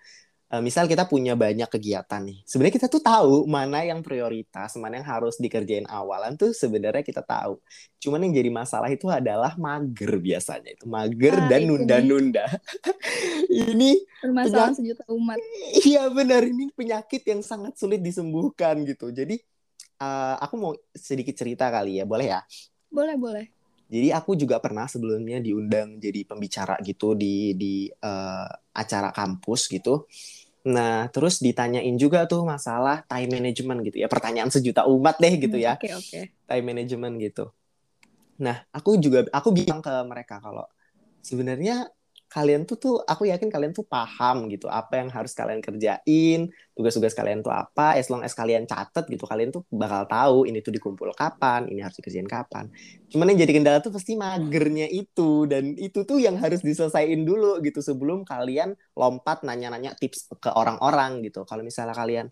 uh, 0.50 0.62
misal 0.62 0.89
kita 0.89 1.06
punya 1.06 1.38
banyak 1.38 1.70
kegiatan 1.70 2.22
nih. 2.25 2.41
Sebenarnya 2.44 2.75
kita 2.82 2.88
tuh 2.89 3.01
tahu 3.01 3.46
mana 3.46 3.86
yang 3.86 4.01
prioritas, 4.01 4.75
mana 4.75 5.00
yang 5.00 5.08
harus 5.08 5.38
dikerjain 5.38 5.86
awalan 5.86 6.36
tuh 6.36 6.51
sebenarnya 6.51 7.06
kita 7.06 7.22
tahu. 7.22 7.62
Cuman 8.01 8.25
yang 8.25 8.34
jadi 8.34 8.50
masalah 8.50 8.89
itu 8.89 9.08
adalah 9.08 9.53
mager 9.56 10.18
biasanya 10.18 10.74
itu 10.74 10.86
mager 10.89 11.36
ah, 11.38 11.48
dan 11.48 11.62
nunda-nunda. 11.70 12.46
ini 13.70 14.01
permasalahan 14.20 14.75
sejuta 14.75 15.06
umat. 15.13 15.38
Iya 15.86 16.10
benar 16.10 16.41
ini 16.46 16.74
penyakit 16.74 17.22
yang 17.29 17.41
sangat 17.46 17.77
sulit 17.77 18.01
disembuhkan 18.01 18.82
gitu. 18.84 19.13
Jadi 19.13 19.38
uh, 20.01 20.36
aku 20.41 20.56
mau 20.58 20.74
sedikit 20.96 21.38
cerita 21.38 21.70
kali 21.70 22.01
ya, 22.01 22.06
boleh 22.10 22.27
ya? 22.34 22.41
Boleh 22.89 23.15
boleh. 23.15 23.46
Jadi 23.89 24.13
aku 24.13 24.38
juga 24.38 24.62
pernah 24.62 24.86
sebelumnya 24.86 25.41
diundang 25.41 25.98
jadi 25.98 26.22
pembicara 26.22 26.77
gitu 26.86 27.18
di 27.18 27.58
di 27.58 27.89
uh, 27.89 28.46
acara 28.70 29.10
kampus 29.10 29.65
gitu. 29.65 30.06
Nah, 30.68 31.08
terus 31.13 31.39
ditanyain 31.39 31.96
juga 31.96 32.28
tuh 32.28 32.44
masalah 32.44 33.08
time 33.08 33.39
management 33.39 33.80
gitu 33.88 34.04
ya. 34.04 34.08
Pertanyaan 34.12 34.51
sejuta 34.51 34.84
umat 34.89 35.16
deh 35.20 35.34
gitu 35.39 35.56
hmm, 35.56 35.66
ya. 35.66 35.74
Oke, 35.80 35.88
okay, 35.88 35.94
oke. 35.96 36.08
Okay. 36.12 36.24
Time 36.50 36.66
management 36.66 37.16
gitu. 37.24 37.46
Nah, 38.39 38.63
aku 38.72 39.00
juga 39.00 39.28
aku 39.32 39.56
bilang 39.56 39.80
ke 39.80 39.94
mereka 40.08 40.39
kalau 40.44 40.68
sebenarnya 41.24 41.88
kalian 42.29 42.63
tuh 42.69 42.77
tuh 42.77 42.95
aku 43.01 43.25
yakin 43.25 43.50
kalian 43.50 43.74
tuh 43.74 43.83
paham 43.89 44.45
gitu 44.53 44.69
apa 44.69 45.01
yang 45.01 45.09
harus 45.09 45.33
kalian 45.33 45.65
kerjain 45.65 46.53
tugas-tugas 46.77 47.17
kalian 47.17 47.41
tuh 47.41 47.50
apa 47.50 47.98
as 47.98 48.07
long 48.07 48.21
as 48.21 48.38
kalian 48.38 48.69
catet 48.69 49.09
gitu 49.09 49.25
kalian 49.25 49.50
tuh 49.50 49.65
bakal 49.74 50.05
tahu 50.05 50.38
ini 50.45 50.62
tuh 50.62 50.71
dikumpul 50.71 51.12
kapan 51.17 51.65
ini 51.67 51.81
harus 51.81 51.98
dikerjain 51.98 52.29
kapan. 52.29 52.69
Cuman 53.09 53.33
yang 53.33 53.43
jadi 53.43 53.51
kendala 53.57 53.77
tuh 53.81 53.91
pasti 53.91 54.13
magernya 54.13 54.88
itu 54.88 55.50
dan 55.50 55.74
itu 55.75 56.05
tuh 56.05 56.21
yang 56.21 56.38
harus 56.38 56.62
diselesaikan 56.62 57.25
dulu 57.25 57.59
gitu 57.65 57.81
sebelum 57.81 58.21
kalian 58.24 58.77
lompat 58.93 59.41
nanya-nanya 59.43 59.98
tips 59.98 60.29
ke 60.38 60.53
orang-orang 60.53 61.25
gitu. 61.25 61.43
Kalau 61.43 61.65
misalnya 61.65 61.98
kalian 61.98 62.29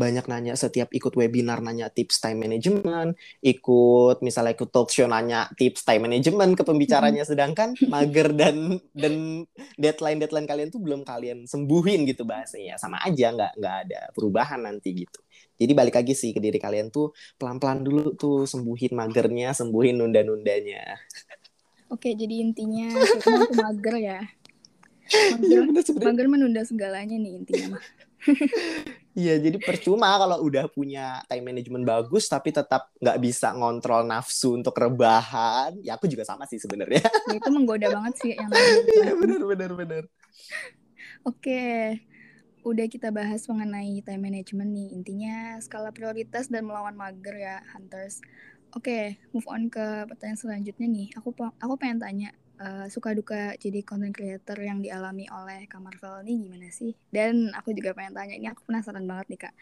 banyak 0.00 0.24
nanya 0.24 0.56
setiap 0.56 0.88
ikut 0.96 1.12
webinar 1.12 1.60
nanya 1.60 1.92
tips 1.92 2.24
time 2.24 2.40
management, 2.48 3.20
ikut 3.44 4.24
misalnya 4.24 4.56
ikut 4.56 4.72
talk 4.72 4.88
show 4.88 5.04
nanya 5.04 5.52
tips 5.60 5.84
time 5.84 6.08
management 6.08 6.56
ke 6.56 6.64
pembicaranya 6.64 7.28
sedangkan 7.28 7.76
mager 7.92 8.32
dan 8.32 8.80
dan 8.96 9.44
deadline 9.76 10.16
deadline 10.16 10.48
kalian 10.48 10.72
tuh 10.72 10.80
belum 10.80 11.04
kalian 11.04 11.44
sembuhin 11.44 12.08
gitu 12.08 12.24
bahasanya 12.24 12.80
sama 12.80 13.04
aja 13.04 13.28
nggak 13.36 13.52
nggak 13.60 13.76
ada 13.84 14.00
perubahan 14.16 14.64
nanti 14.64 15.04
gitu. 15.04 15.20
Jadi 15.60 15.72
balik 15.76 16.00
lagi 16.00 16.16
sih 16.16 16.32
ke 16.32 16.40
diri 16.40 16.56
kalian 16.56 16.88
tuh 16.88 17.12
pelan-pelan 17.36 17.84
dulu 17.84 18.16
tuh 18.16 18.48
sembuhin 18.48 18.96
magernya, 18.96 19.52
sembuhin 19.52 20.00
nunda-nundanya. 20.00 20.96
Oke, 21.92 22.16
jadi 22.16 22.40
intinya 22.40 22.96
kita 22.96 23.60
mager 23.60 23.96
ya. 24.00 24.20
Mager, 25.10 25.66
ya, 25.66 26.06
mager 26.06 26.26
menunda 26.30 26.62
segalanya 26.62 27.18
nih 27.18 27.42
intinya 27.42 27.74
mah. 27.74 27.84
Iya, 29.10 29.42
jadi 29.42 29.58
percuma 29.58 30.06
kalau 30.22 30.38
udah 30.46 30.70
punya 30.70 31.18
time 31.26 31.50
management 31.50 31.82
bagus 31.82 32.30
tapi 32.30 32.54
tetap 32.54 32.94
nggak 33.02 33.18
bisa 33.18 33.50
ngontrol 33.58 34.06
nafsu 34.06 34.54
untuk 34.54 34.74
rebahan. 34.78 35.74
Ya 35.82 35.98
aku 35.98 36.06
juga 36.06 36.22
sama 36.22 36.46
sih 36.46 36.62
sebenarnya. 36.62 37.02
Ya, 37.30 37.38
itu 37.38 37.50
menggoda 37.50 37.86
banget 37.90 38.14
sih 38.22 38.32
yang 38.34 38.50
Iya, 38.50 39.14
benar 39.18 39.42
benar 39.46 39.70
benar. 39.74 40.02
Oke. 41.26 41.62
Udah 42.60 42.86
kita 42.92 43.08
bahas 43.08 43.48
mengenai 43.48 44.04
time 44.04 44.20
management 44.20 44.70
nih. 44.70 44.88
Intinya 44.92 45.34
skala 45.64 45.90
prioritas 45.90 46.52
dan 46.52 46.68
melawan 46.68 46.92
mager 46.92 47.34
ya, 47.40 47.56
Hunters. 47.72 48.20
Oke, 48.76 49.18
move 49.34 49.48
on 49.48 49.66
ke 49.72 50.06
pertanyaan 50.06 50.38
selanjutnya 50.38 50.86
nih. 50.86 51.08
Aku 51.18 51.32
aku 51.34 51.74
pengen 51.80 51.98
tanya, 51.98 52.30
uh, 52.60 52.86
suka 52.92 53.16
duka 53.16 53.56
jadi 53.56 53.80
content 53.82 54.12
creator 54.12 54.60
yang 54.60 54.84
dialami 54.84 55.26
oleh 55.32 55.64
Kak 55.66 55.80
Marvel 55.80 56.22
ini 56.28 56.46
gimana 56.46 56.68
sih? 56.68 56.92
Dan 57.08 57.50
aku 57.56 57.72
juga 57.72 57.96
pengen 57.96 58.14
tanya 58.14 58.36
ini 58.36 58.46
aku 58.52 58.68
penasaran 58.68 59.08
banget 59.08 59.26
nih 59.32 59.40
Kak. 59.48 59.54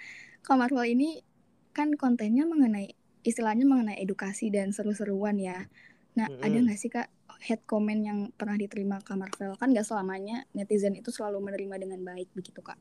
Kak 0.42 0.58
Marvel 0.58 0.84
ini 0.84 1.22
kan 1.70 1.94
kontennya 1.94 2.44
mengenai 2.44 2.90
istilahnya 3.22 3.64
mengenai 3.64 3.96
edukasi 4.02 4.50
dan 4.50 4.74
seru-seruan 4.74 5.38
ya. 5.38 5.70
Nah, 6.18 6.26
mm 6.26 6.34
-hmm. 6.34 6.44
ada 6.44 6.56
nggak 6.66 6.78
sih 6.78 6.90
Kak 6.90 7.08
head 7.38 7.62
comment 7.70 8.02
yang 8.02 8.18
pernah 8.34 8.58
diterima 8.58 8.98
Kak 8.98 9.14
Marvel? 9.14 9.54
Kan 9.54 9.70
nggak 9.70 9.86
selamanya 9.86 10.42
netizen 10.50 10.98
itu 10.98 11.14
selalu 11.14 11.38
menerima 11.38 11.76
dengan 11.78 12.00
baik 12.02 12.34
begitu 12.34 12.60
Kak. 12.60 12.78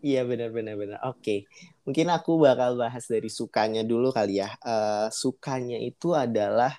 Iya 0.00 0.24
benar 0.24 0.48
benar 0.48 0.80
benar. 0.80 0.98
Oke, 1.12 1.20
okay. 1.20 1.38
mungkin 1.84 2.08
aku 2.08 2.40
bakal 2.40 2.80
bahas 2.80 3.04
dari 3.04 3.28
sukanya 3.28 3.84
dulu 3.84 4.08
kali 4.08 4.40
ya. 4.40 4.48
Uh, 4.64 5.12
sukanya 5.12 5.76
itu 5.76 6.16
adalah 6.16 6.72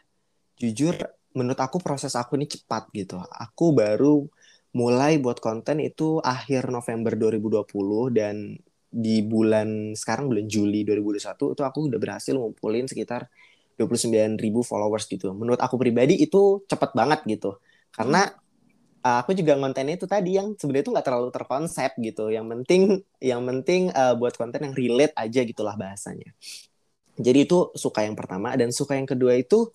jujur 0.58 0.98
menurut 1.38 1.60
aku 1.60 1.78
proses 1.80 2.13
aku 2.17 2.36
ini 2.39 2.48
cepat 2.50 2.91
gitu. 2.96 3.20
Aku 3.20 3.72
baru 3.76 4.28
mulai 4.72 5.20
buat 5.20 5.44
konten 5.44 5.84
itu 5.84 6.24
akhir 6.24 6.72
November 6.72 7.15
2020 7.20 7.67
dan 8.15 8.56
di 8.91 9.24
bulan 9.24 9.96
sekarang 9.96 10.28
bulan 10.28 10.48
Juli 10.52 10.84
2021 10.84 11.56
itu 11.56 11.63
aku 11.63 11.80
udah 11.88 12.00
berhasil 12.00 12.36
ngumpulin 12.36 12.88
sekitar 12.91 13.32
29 13.80 14.36
ribu 14.36 14.62
followers 14.63 15.08
gitu. 15.08 15.32
Menurut 15.32 15.60
aku 15.60 15.80
pribadi 15.80 16.20
itu 16.20 16.63
cepat 16.67 16.91
banget 16.91 17.24
gitu. 17.28 17.60
Karena 17.91 18.28
uh, 19.02 19.17
aku 19.24 19.32
juga 19.34 19.58
kontennya 19.58 19.96
itu 19.98 20.08
tadi 20.08 20.38
yang 20.38 20.54
sebenarnya 20.56 20.84
itu 20.86 20.91
nggak 20.94 21.08
terlalu 21.08 21.30
terkonsep 21.34 21.91
gitu. 22.00 22.30
Yang 22.30 22.46
penting 22.52 22.82
yang 23.24 23.41
penting 23.48 23.82
uh, 23.96 24.13
buat 24.20 24.36
konten 24.36 24.60
yang 24.62 24.76
relate 24.76 25.15
aja 25.17 25.41
gitulah 25.48 25.76
bahasanya. 25.80 26.32
Jadi 27.20 27.39
itu 27.48 27.72
suka 27.76 28.08
yang 28.08 28.15
pertama 28.15 28.56
dan 28.56 28.72
suka 28.72 28.96
yang 28.96 29.08
kedua 29.10 29.36
itu 29.36 29.70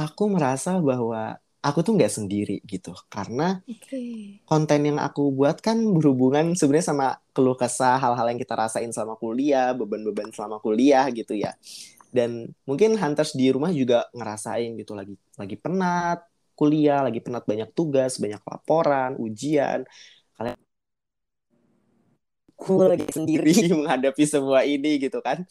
aku 0.00 0.32
merasa 0.32 0.80
bahwa 0.80 1.36
aku 1.60 1.84
tuh 1.84 1.92
nggak 1.96 2.12
sendiri 2.12 2.56
gitu. 2.64 2.96
Karena 3.12 3.60
okay. 3.68 4.40
konten 4.48 4.80
yang 4.88 4.98
aku 4.98 5.28
buat 5.32 5.60
kan 5.60 5.76
berhubungan 5.76 6.56
sebenarnya 6.56 6.86
sama 6.92 7.06
keluh 7.36 7.56
kesah 7.56 8.00
hal-hal 8.00 8.26
yang 8.32 8.40
kita 8.40 8.56
rasain 8.56 8.90
selama 8.90 9.20
kuliah 9.20 9.76
beban-beban 9.76 10.32
selama 10.32 10.56
kuliah 10.58 11.04
gitu 11.12 11.36
ya. 11.36 11.52
Dan 12.10 12.50
mungkin 12.66 12.98
hunters 12.98 13.36
di 13.36 13.52
rumah 13.54 13.70
juga 13.70 14.08
ngerasain 14.16 14.74
gitu 14.74 14.98
lagi 14.98 15.14
lagi 15.38 15.54
penat 15.54 16.26
kuliah 16.58 17.06
lagi 17.06 17.22
penat 17.22 17.46
banyak 17.46 17.70
tugas 17.76 18.18
banyak 18.18 18.40
laporan 18.42 19.14
ujian. 19.20 19.84
Kalian 20.34 20.58
aku 22.56 22.72
lagi 22.88 23.06
sendiri. 23.12 23.52
menghadapi 23.84 24.24
semua 24.24 24.64
ini 24.64 24.96
gitu 25.00 25.20
kan. 25.20 25.44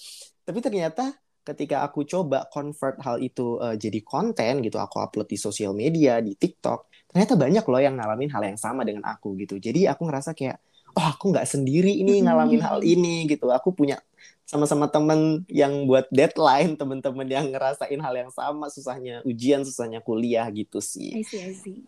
Tapi 0.44 0.60
ternyata 0.60 1.14
ketika 1.44 1.82
aku 1.86 2.06
coba 2.06 2.46
convert 2.52 3.00
hal 3.02 3.18
itu 3.24 3.58
uh, 3.58 3.74
jadi 3.74 4.00
konten 4.06 4.62
gitu, 4.62 4.78
aku 4.78 5.02
upload 5.02 5.28
di 5.30 5.38
sosial 5.40 5.74
media, 5.74 6.22
di 6.22 6.38
TikTok, 6.38 7.10
ternyata 7.10 7.34
banyak 7.40 7.66
loh 7.66 7.82
yang 7.82 7.96
ngalamin 7.98 8.30
hal 8.30 8.44
yang 8.46 8.60
sama 8.60 8.86
dengan 8.86 9.08
aku 9.08 9.34
gitu. 9.40 9.58
Jadi 9.58 9.90
aku 9.90 10.06
ngerasa 10.06 10.38
kayak, 10.38 10.62
oh 10.94 11.06
aku 11.06 11.34
nggak 11.34 11.48
sendiri 11.48 11.90
ini 11.90 12.22
ngalamin 12.22 12.62
hal 12.62 12.80
ini 12.86 13.26
gitu. 13.26 13.50
Aku 13.50 13.74
punya 13.74 13.98
sama-sama 14.46 14.90
temen 14.90 15.46
yang 15.46 15.86
buat 15.86 16.10
deadline, 16.10 16.74
temen-temen 16.74 17.28
yang 17.30 17.54
ngerasain 17.54 18.00
hal 18.02 18.16
yang 18.18 18.32
sama, 18.34 18.70
susahnya 18.74 19.22
ujian, 19.22 19.62
susahnya 19.62 20.02
kuliah 20.02 20.46
gitu 20.50 20.82
sih. 20.82 21.22
I 21.22 21.26
see, 21.26 21.42
I 21.42 21.54
see. 21.54 21.86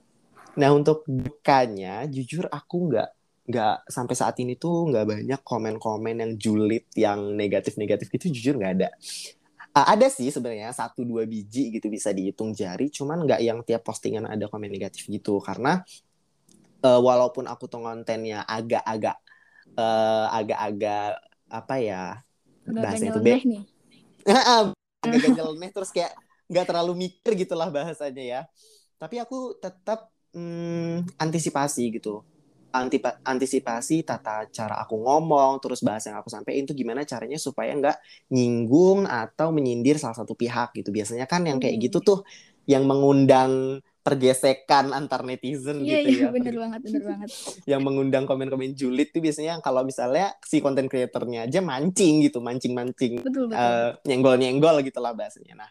Nah 0.57 0.69
untuk 0.73 1.01
dukanya, 1.07 2.05
jujur 2.05 2.45
aku 2.51 2.91
nggak 2.91 3.09
nggak 3.41 3.89
sampai 3.89 4.15
saat 4.15 4.37
ini 4.37 4.53
tuh 4.55 4.93
nggak 4.93 5.05
banyak 5.09 5.41
komen-komen 5.41 6.21
yang 6.21 6.31
julid, 6.37 6.85
yang 6.93 7.33
negatif-negatif 7.33 8.07
gitu 8.13 8.29
jujur 8.29 8.61
nggak 8.61 8.73
ada 8.77 8.89
uh, 9.75 9.87
ada 9.87 10.07
sih 10.11 10.27
sebenarnya 10.31 10.71
satu 10.75 11.03
dua 11.07 11.23
biji 11.23 11.71
gitu 11.71 11.87
bisa 11.87 12.11
dihitung 12.11 12.51
jari 12.51 12.91
cuman 12.91 13.23
nggak 13.23 13.41
yang 13.43 13.59
tiap 13.63 13.87
postingan 13.87 14.27
ada 14.27 14.47
komen 14.47 14.71
negatif 14.71 15.07
gitu. 15.07 15.39
Karena 15.39 15.83
uh, 16.83 16.99
walaupun 16.99 17.47
aku 17.47 17.67
tuh 17.67 17.83
kontennya 17.83 18.43
agak-agak 18.47 19.17
uh, 19.75 20.27
agak-agak 20.31 21.19
apa 21.51 21.75
ya 21.79 22.03
bahasanya 22.67 23.11
itu 23.15 23.21
nih. 23.21 23.41
Agak 25.01 25.73
terus 25.75 25.89
kayak 25.89 26.13
nggak 26.45 26.65
terlalu 26.69 27.09
mikir 27.09 27.33
gitulah 27.33 27.73
bahasanya 27.73 28.23
ya. 28.23 28.41
Tapi 29.01 29.17
aku 29.17 29.57
tetap 29.57 30.13
hmm, 30.35 31.17
antisipasi 31.17 31.89
gitu 31.97 32.21
antipa 32.71 33.19
antisipasi 33.23 34.07
tata 34.07 34.47
cara 34.47 34.79
aku 34.83 34.95
ngomong 34.99 35.59
terus 35.59 35.83
bahasa 35.83 36.11
yang 36.11 36.19
aku 36.23 36.31
sampaikan 36.31 36.63
itu 36.63 36.73
gimana 36.73 37.03
caranya 37.03 37.35
supaya 37.35 37.75
nggak 37.75 37.97
nyinggung 38.31 39.05
atau 39.05 39.51
menyindir 39.51 39.99
salah 39.99 40.15
satu 40.15 40.33
pihak 40.33 40.75
gitu 40.75 40.89
biasanya 40.89 41.27
kan 41.27 41.43
yang 41.43 41.59
kayak 41.59 41.77
gitu 41.77 41.99
tuh 41.99 42.19
yang 42.69 42.87
mengundang 42.87 43.83
pergesekan 44.01 44.97
antar 44.97 45.21
netizen 45.21 45.85
yeah, 45.85 46.01
gitu 46.01 46.25
yeah, 46.25 46.29
ya. 46.29 46.33
bener 46.33 46.55
banget, 46.57 46.79
bener 46.89 47.03
banget. 47.05 47.29
yang 47.69 47.81
mengundang 47.85 48.25
komen-komen 48.25 48.73
julid 48.73 49.13
tuh 49.13 49.21
biasanya 49.21 49.61
kalau 49.61 49.85
misalnya 49.85 50.33
si 50.41 50.57
konten 50.57 50.89
kreatornya 50.89 51.45
aja 51.45 51.61
mancing 51.61 52.25
gitu, 52.25 52.41
mancing-mancing, 52.41 53.21
uh, 53.53 53.93
nyenggol-nyenggol 54.01 54.81
gitu 54.81 54.97
lah 54.97 55.13
bahasanya. 55.13 55.53
Nah, 55.53 55.69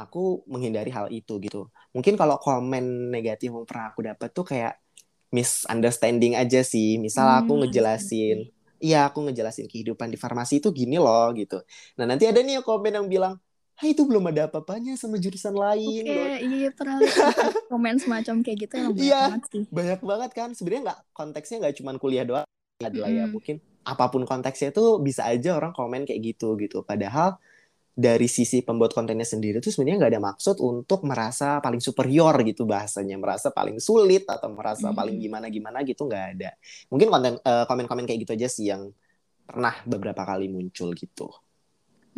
aku 0.00 0.40
menghindari 0.48 0.88
hal 0.88 1.12
itu 1.12 1.36
gitu. 1.36 1.68
Mungkin 1.92 2.16
kalau 2.16 2.40
komen 2.40 3.12
negatif 3.12 3.52
yang 3.52 3.68
pernah 3.68 3.92
aku 3.92 4.00
dapat 4.08 4.28
tuh 4.32 4.44
kayak 4.48 4.80
misunderstanding 5.34 6.34
aja 6.40 6.60
sih. 6.66 6.96
Misal 7.00 7.26
Hmm, 7.26 7.46
aku 7.46 7.52
ngejelasin, 7.64 8.46
iya 8.82 9.08
aku 9.08 9.18
ngejelasin 9.26 9.66
kehidupan 9.72 10.08
di 10.12 10.18
farmasi 10.20 10.60
itu 10.62 10.68
gini 10.74 10.96
loh 11.02 11.30
gitu. 11.38 11.54
Nah 11.98 12.04
nanti 12.10 12.24
ada 12.30 12.40
nih 12.44 12.60
yang 12.60 12.66
komen 12.66 12.92
yang 12.98 13.08
bilang, 13.10 13.34
Hai 13.76 13.92
itu 13.92 14.02
belum 14.08 14.24
ada 14.32 14.48
apa-apanya 14.48 14.96
sama 14.96 15.16
jurusan 15.20 15.52
lain. 15.56 16.04
Oke, 16.04 16.10
loh." 16.16 16.32
iya 16.46 16.66
pernah 16.78 17.00
komen 17.70 17.96
semacam 18.02 18.36
kayak 18.44 18.58
gitu 18.62 18.74
yang 18.82 18.94
banyak 18.98 19.16
Iya. 19.16 19.16
banget 19.22 19.42
sih. 19.52 19.64
Banyak 19.76 20.00
banget 20.10 20.30
kan. 20.38 20.48
Sebenarnya 20.56 20.82
nggak 20.92 21.00
konteksnya 21.16 21.56
nggak 21.62 21.74
cuma 21.82 21.90
kuliah 22.02 22.24
doang 22.28 22.46
adalah 22.84 23.10
ya 23.18 23.24
Mm-mm. 23.24 23.32
mungkin 23.34 23.56
apa 23.86 24.04
pun 24.12 24.22
konteksnya 24.28 24.68
tuh 24.76 25.00
bisa 25.06 25.22
aja 25.30 25.48
orang 25.58 25.72
komen 25.76 26.00
kayak 26.08 26.20
gitu 26.34 26.44
gitu. 26.62 26.76
Padahal 26.86 27.28
dari 27.96 28.28
sisi 28.28 28.60
pembuat 28.60 28.92
kontennya 28.92 29.24
sendiri 29.24 29.56
tuh 29.64 29.72
sebenarnya 29.72 29.96
nggak 30.04 30.12
ada 30.16 30.22
maksud 30.32 30.56
untuk 30.60 31.00
merasa 31.08 31.58
paling 31.64 31.80
superior 31.80 32.36
gitu 32.44 32.68
bahasanya, 32.68 33.16
merasa 33.16 33.48
paling 33.50 33.80
sulit 33.80 34.28
atau 34.28 34.52
merasa 34.52 34.92
Mm-mm. 34.92 34.96
paling 34.96 35.16
gimana 35.16 35.48
gimana 35.48 35.80
gitu 35.88 36.04
nggak 36.04 36.24
ada. 36.36 36.50
Mungkin 36.92 37.08
konten 37.08 37.34
eh, 37.40 37.64
komen-komen 37.68 38.04
kayak 38.04 38.20
gitu 38.28 38.32
aja 38.36 38.48
sih 38.52 38.68
yang 38.72 38.92
pernah 39.48 39.74
beberapa 39.88 40.22
kali 40.26 40.46
muncul 40.52 40.92
gitu. 40.96 41.28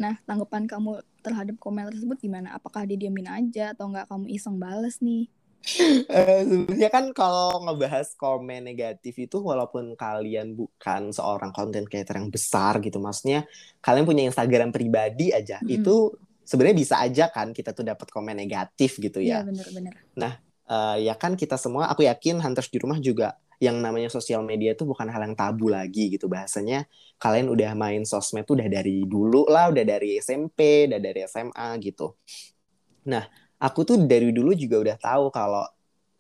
Nah, 0.03 0.15
tanggapan 0.27 0.65
kamu 0.73 0.93
terhadap 1.25 1.57
komen 1.65 1.85
tersebut 1.93 2.17
gimana? 2.25 2.49
Apakah 2.57 2.83
didiamin 2.91 3.29
aja 3.39 3.65
atau 3.75 3.85
nggak 3.91 4.07
kamu 4.11 4.27
iseng 4.37 4.57
bales 4.63 4.97
nih? 5.07 5.23
Eh, 6.09 6.43
sebenarnya 6.49 6.89
kan 6.89 7.13
kalau 7.13 7.61
ngebahas 7.69 8.17
komen 8.17 8.65
negatif 8.65 9.21
itu 9.21 9.37
walaupun 9.37 9.93
kalian 10.01 10.57
bukan 10.57 11.13
seorang 11.13 11.53
content 11.53 11.85
creator 11.85 12.17
yang 12.17 12.33
besar 12.33 12.81
gitu 12.81 12.97
maksudnya 12.97 13.45
kalian 13.85 14.09
punya 14.09 14.25
Instagram 14.25 14.73
pribadi 14.73 15.29
aja 15.29 15.61
Mm-mm. 15.61 15.77
itu 15.83 16.17
sebenarnya 16.41 16.77
bisa 16.79 16.95
aja 17.05 17.29
kan 17.29 17.53
kita 17.53 17.77
tuh 17.77 17.85
dapat 17.85 18.09
komen 18.09 18.33
negatif 18.41 18.97
gitu 18.97 19.21
Iya, 19.21 19.45
ya 19.45 19.45
bener-bener. 19.45 19.93
Eh, 20.69 20.97
ya 21.09 21.15
kan 21.17 21.33
kita 21.37 21.57
semua 21.57 21.89
aku 21.89 22.05
yakin 22.05 22.41
hunters 22.41 22.69
di 22.69 22.77
rumah 22.81 23.01
juga 23.01 23.37
yang 23.59 23.81
namanya 23.83 24.09
sosial 24.09 24.45
media 24.47 24.77
itu 24.77 24.87
bukan 24.87 25.09
hal 25.11 25.21
yang 25.25 25.35
tabu 25.35 25.67
lagi 25.69 26.15
gitu 26.15 26.31
bahasanya 26.31 26.87
kalian 27.19 27.51
udah 27.51 27.75
main 27.75 28.07
sosmed 28.07 28.47
tuh 28.47 28.55
udah 28.55 28.69
dari 28.71 29.03
dulu 29.09 29.49
lah 29.51 29.73
udah 29.73 29.83
dari 29.83 30.21
SMP 30.23 30.87
udah 30.87 31.01
dari 31.03 31.27
SMA 31.27 31.69
gitu 31.83 32.15
nah 33.09 33.27
aku 33.59 33.81
tuh 33.83 33.97
dari 34.07 34.31
dulu 34.31 34.55
juga 34.55 34.77
udah 34.79 34.97
tahu 34.99 35.25
kalau 35.35 35.67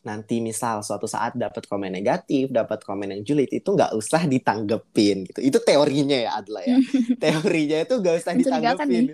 nanti 0.07 0.38
misal 0.38 0.81
suatu 0.81 1.11
saat 1.11 1.35
dapat 1.35 1.66
komen 1.66 1.90
negatif 1.90 2.48
dapat 2.48 2.81
komen 2.87 3.12
yang 3.12 3.22
julid 3.27 3.51
itu 3.51 3.66
nggak 3.66 3.92
usah 3.98 4.24
ditanggepin 4.24 5.27
gitu. 5.29 5.40
Itu 5.42 5.59
teorinya 5.61 6.16
ya 6.16 6.31
Adla 6.38 6.62
ya. 6.64 6.79
Teorinya 7.22 7.79
itu 7.83 7.94
nggak 7.98 8.14
usah 8.22 8.33
Mencurigakan 8.35 8.87
ditanggepin. 8.88 9.05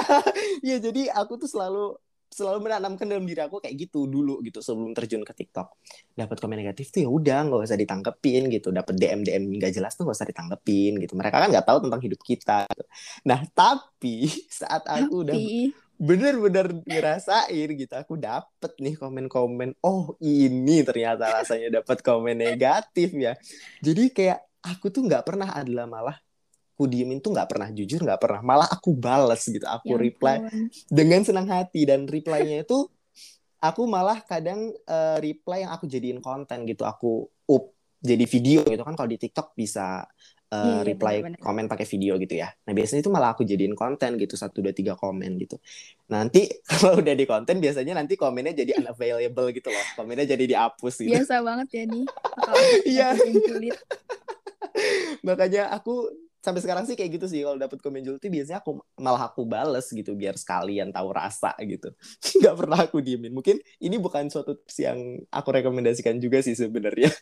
Ya 0.68 0.76
jadi 0.80 1.12
aku 1.12 1.36
tuh 1.40 1.48
selalu 1.48 1.96
selalu 2.30 2.70
menanamkan 2.70 3.10
dalam 3.10 3.26
diri 3.26 3.42
aku 3.42 3.58
kayak 3.58 3.74
gitu 3.90 4.06
dulu 4.06 4.38
gitu 4.46 4.62
sebelum 4.62 4.94
terjun 4.94 5.26
ke 5.26 5.34
TikTok. 5.34 5.68
Dapat 6.14 6.36
komen 6.38 6.62
negatif 6.62 6.94
tuh 6.94 7.02
ya 7.02 7.10
udah 7.10 7.50
nggak 7.50 7.66
usah 7.66 7.80
ditanggepin 7.80 8.46
gitu. 8.54 8.70
Dapat 8.70 8.94
DM 8.94 9.20
DM 9.26 9.44
nggak 9.58 9.72
jelas 9.74 9.98
tuh 9.98 10.06
nggak 10.06 10.16
usah 10.16 10.28
ditanggepin 10.30 11.00
gitu. 11.02 11.18
Mereka 11.18 11.36
kan 11.36 11.48
nggak 11.50 11.66
tahu 11.66 11.78
tentang 11.90 12.00
hidup 12.00 12.20
kita 12.22 12.70
gitu. 12.70 12.84
nah 13.26 13.42
tapi 13.50 14.30
saat 14.62 14.86
aku 14.86 15.26
udah 15.26 15.34
Tapi, 15.34 15.74
bener-bener 16.00 16.80
ngerasain 16.88 17.68
gitu. 17.76 17.92
Aku 17.92 18.16
dapet 18.16 18.72
nih 18.80 18.96
komen-komen 18.96 19.76
oh 19.84 20.16
ini 20.24 20.80
ternyata 20.80 21.44
rasanya 21.44 21.84
dapat 21.84 22.00
komen 22.00 22.40
negatif 22.40 23.12
ya. 23.12 23.36
Jadi 23.84 24.08
kayak 24.08 24.40
aku 24.64 24.88
tuh 24.88 25.04
nggak 25.04 25.28
pernah 25.28 25.52
adalah 25.52 25.84
malah 25.84 26.16
aku 26.72 26.88
diemin 26.88 27.20
tuh 27.20 27.36
nggak 27.36 27.52
pernah 27.52 27.68
jujur 27.68 28.00
nggak 28.00 28.16
pernah. 28.16 28.40
Malah 28.40 28.68
aku 28.72 28.96
bales 28.96 29.44
gitu 29.44 29.68
aku 29.68 29.92
ya 29.92 30.00
reply 30.00 30.36
dengan 30.88 31.20
senang 31.20 31.44
hati. 31.52 31.84
Dan 31.84 32.08
reply-nya 32.08 32.64
itu 32.64 32.88
aku 33.60 33.84
malah 33.84 34.24
kadang 34.24 34.72
eh, 34.72 35.16
reply 35.20 35.68
yang 35.68 35.76
aku 35.76 35.84
jadiin 35.84 36.24
konten 36.24 36.64
gitu. 36.64 36.88
Aku 36.88 37.28
up 37.44 37.76
jadi 38.00 38.24
video 38.24 38.64
gitu 38.64 38.80
kan 38.82 38.96
kalau 38.96 39.08
di 39.12 39.20
TikTok 39.20 39.52
bisa 39.54 40.08
eh, 40.50 40.56
Iya, 40.56 40.82
iya, 40.82 40.82
reply 40.82 41.16
benar-benar. 41.22 41.44
komen 41.44 41.64
pakai 41.70 41.86
video 41.86 42.16
gitu 42.18 42.34
ya. 42.40 42.48
Nah 42.66 42.72
biasanya 42.74 43.04
itu 43.06 43.10
malah 43.12 43.36
aku 43.36 43.44
jadiin 43.46 43.76
konten 43.78 44.18
gitu 44.18 44.34
satu 44.34 44.64
dua 44.64 44.74
tiga 44.74 44.98
komen 44.98 45.38
gitu. 45.38 45.60
Nanti 46.10 46.48
kalau 46.68 46.98
udah 46.98 47.14
di 47.14 47.24
konten 47.28 47.62
biasanya 47.62 47.94
nanti 47.94 48.18
komennya 48.18 48.56
jadi 48.56 48.82
unavailable 48.82 49.54
gitu 49.54 49.68
loh. 49.70 49.86
Komennya 49.94 50.26
jadi 50.26 50.44
dihapus 50.50 51.06
gitu. 51.06 51.12
Biasa 51.14 51.38
banget 51.44 51.68
ya 51.70 51.84
nih. 51.86 52.04
Iya. 52.90 53.08
makanya 55.26 55.70
aku 55.70 56.10
sampai 56.40 56.64
sekarang 56.64 56.88
sih 56.88 56.96
kayak 56.96 57.20
gitu 57.20 57.26
sih. 57.28 57.44
Kalau 57.44 57.60
dapet 57.60 57.78
komen 57.84 58.00
julid 58.02 58.24
biasanya 58.24 58.64
aku 58.64 58.80
malah 58.96 59.28
aku 59.28 59.44
bales 59.44 59.86
gitu 59.92 60.16
biar 60.16 60.34
sekalian 60.40 60.88
tahu 60.90 61.08
rasa 61.12 61.52
gitu. 61.62 61.92
Nggak 62.40 62.54
pernah 62.56 62.78
aku 62.80 62.98
diemin. 63.04 63.30
Mungkin 63.36 63.60
ini 63.78 63.96
bukan 64.00 64.32
suatu 64.32 64.56
tips 64.56 64.76
yang 64.82 64.98
aku 65.30 65.48
rekomendasikan 65.52 66.16
juga 66.18 66.40
sih 66.42 66.56
sebenarnya 66.56 67.12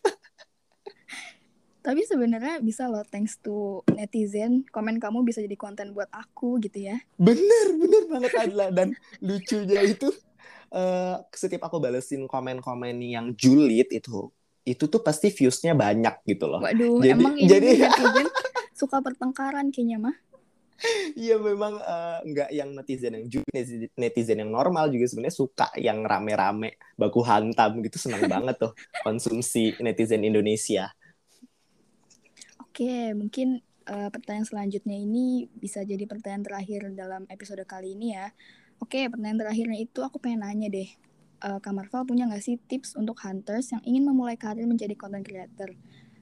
Tapi 1.79 2.03
sebenarnya 2.03 2.59
bisa 2.59 2.85
loh 2.85 3.01
thanks 3.03 3.39
to 3.39 3.81
netizen, 3.89 4.67
komen 4.67 4.99
kamu 4.99 5.23
bisa 5.23 5.39
jadi 5.39 5.55
konten 5.55 5.91
buat 5.91 6.11
aku 6.11 6.59
gitu 6.59 6.85
ya. 6.85 6.99
bener 7.15 7.65
bener 7.73 8.03
banget 8.05 8.31
Adla 8.35 8.67
dan 8.69 8.91
lucunya 9.19 9.87
itu 9.87 10.11
eh, 10.69 11.15
setiap 11.31 11.65
aku 11.65 11.79
balesin 11.79 12.25
komen-komen 12.25 12.99
yang 12.99 13.31
julid 13.33 13.87
itu 13.89 14.27
itu 14.61 14.85
tuh 14.85 15.01
pasti 15.01 15.31
viewsnya 15.31 15.73
banyak 15.73 16.19
gitu 16.27 16.45
loh 16.45 16.59
Waduh, 16.61 16.99
Jadi- 16.99 17.09
emang 17.09 17.33
ini 17.33 17.47
jadi- 17.47 17.79
netizen 17.81 18.27
suka 18.71 18.99
pertengkaran 18.99 19.71
kayaknya 19.71 19.97
mah. 19.99 20.15
Iya 21.11 21.35
memang 21.35 21.75
eh, 21.75 22.17
nggak 22.23 22.49
yang 22.51 22.69
netizen 22.71 23.11
yang 23.13 23.27
netizen- 23.51 23.91
netizen 23.95 24.39
yang 24.39 24.47
normal 24.47 24.87
juga 24.87 25.07
sebenarnya 25.07 25.35
suka 25.35 25.67
yang 25.75 26.03
rame-rame 26.03 26.79
baku 26.95 27.19
hantam 27.19 27.83
gitu 27.83 27.99
senang 27.99 28.23
banget 28.27 28.55
tuh 28.55 28.71
konsumsi 29.03 29.75
netizen 29.79 30.23
Indonesia. 30.23 30.87
Oke, 32.69 33.17
mungkin 33.17 33.65
eh, 33.89 34.09
pertanyaan 34.13 34.45
selanjutnya 34.45 34.93
ini 34.93 35.49
bisa 35.49 35.81
jadi 35.81 36.05
pertanyaan 36.05 36.45
terakhir 36.45 36.85
dalam 36.93 37.25
episode 37.33 37.65
kali 37.65 37.97
ini 37.97 38.13
ya. 38.13 38.29
Oke, 38.77 39.09
pertanyaan 39.09 39.41
terakhirnya 39.41 39.81
itu 39.81 39.99
aku 40.05 40.21
pengen 40.21 40.45
nanya 40.45 40.69
deh. 40.69 40.85
Eh, 41.41 41.59
Kak 41.65 41.73
Marvel 41.73 42.05
punya 42.05 42.29
nggak 42.29 42.45
sih 42.45 42.61
tips 42.61 42.93
untuk 42.93 43.17
hunters 43.25 43.73
yang 43.73 43.81
ingin 43.89 44.05
memulai 44.05 44.37
karir 44.37 44.69
menjadi 44.69 44.93
content 44.93 45.25
creator? 45.25 45.73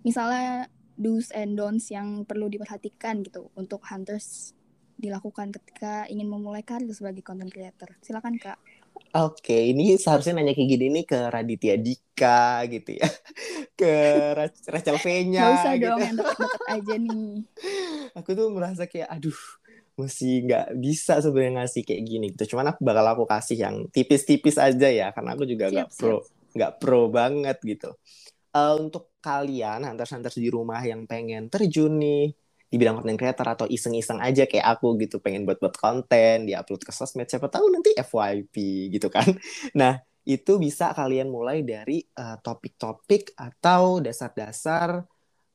Misalnya 0.08 0.72
do's 0.96 1.36
and 1.36 1.60
don'ts 1.60 1.92
yang 1.92 2.24
perlu 2.24 2.48
diperhatikan 2.48 3.28
gitu 3.28 3.52
untuk 3.60 3.84
hunters 3.84 4.56
dilakukan 4.96 5.52
ketika 5.52 6.08
ingin 6.08 6.32
memulai 6.32 6.64
karir 6.64 6.88
sebagai 6.96 7.28
content 7.28 7.52
creator. 7.52 8.00
Silakan 8.00 8.40
Kak. 8.40 8.56
Oke, 9.18 9.54
ini 9.74 9.98
seharusnya 9.98 10.34
nanya 10.38 10.54
kayak 10.54 10.70
gini 10.74 10.86
nih 10.94 11.04
ke 11.10 11.18
Raditya 11.34 11.76
Dika 11.86 12.62
gitu 12.70 12.90
ya, 13.02 13.08
ke 13.80 13.86
Ra- 14.38 14.64
Rachel 14.74 14.98
V-nya 15.02 15.42
Gak 15.42 15.52
usah 15.58 15.74
gitu. 15.78 15.86
dong 15.90 16.02
yang 16.06 16.16
deket-deket 16.20 16.64
aja 16.70 16.94
nih. 17.02 17.46
Aku 18.18 18.30
tuh 18.38 18.48
merasa 18.54 18.84
kayak 18.90 19.10
aduh 19.10 19.38
masih 19.98 20.46
nggak 20.46 20.66
bisa 20.78 21.14
sebenarnya 21.24 21.54
ngasih 21.66 21.82
kayak 21.88 22.04
gini 22.06 22.26
gitu. 22.34 22.44
Cuman 22.54 22.66
aku 22.74 22.82
bakal 22.86 23.06
aku 23.14 23.24
kasih 23.26 23.58
yang 23.66 23.76
tipis-tipis 23.90 24.56
aja 24.62 24.88
ya, 24.94 25.08
karena 25.16 25.34
aku 25.34 25.44
juga 25.50 25.66
nggak 25.74 25.90
pro 25.98 26.22
nggak 26.54 26.72
pro 26.82 27.02
banget 27.10 27.58
gitu. 27.66 27.90
Eh, 28.58 28.74
untuk 28.82 29.04
kalian 29.26 29.80
hunters-hunters 29.88 30.38
di 30.42 30.50
rumah 30.50 30.82
yang 30.82 31.06
pengen 31.12 31.50
terjun 31.54 31.94
nih 32.02 32.22
di 32.68 32.76
bidang 32.76 33.00
content 33.00 33.20
creator 33.20 33.48
atau 33.48 33.66
iseng-iseng 33.68 34.20
aja 34.20 34.44
kayak 34.44 34.68
aku 34.78 35.00
gitu 35.00 35.24
pengen 35.24 35.48
buat-buat 35.48 35.76
konten 35.80 36.44
diupload 36.44 36.84
ke 36.84 36.92
sosmed 36.92 37.28
siapa 37.32 37.48
tahu 37.48 37.72
nanti 37.72 37.96
FYP 37.96 38.56
gitu 38.92 39.08
kan. 39.08 39.28
Nah 39.80 40.00
itu 40.28 40.60
bisa 40.60 40.92
kalian 40.92 41.32
mulai 41.32 41.64
dari 41.64 42.04
eh, 42.04 42.38
topik-topik 42.44 43.32
atau 43.40 44.04
dasar-dasar 44.04 45.08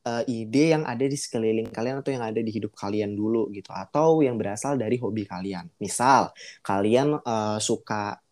eh, 0.09 0.23
ide 0.33 0.73
yang 0.73 0.83
ada 0.89 1.05
di 1.05 1.13
sekeliling 1.13 1.69
kalian 1.69 2.01
atau 2.01 2.09
yang 2.09 2.25
ada 2.25 2.41
di 2.41 2.49
hidup 2.49 2.73
kalian 2.73 3.13
dulu 3.13 3.53
gitu 3.53 3.69
atau 3.69 4.25
yang 4.25 4.33
berasal 4.41 4.73
dari 4.73 4.97
hobi 4.97 5.29
kalian. 5.29 5.69
Misal 5.77 6.33
kalian 6.65 7.21
eh, 7.21 7.57
suka 7.61 8.22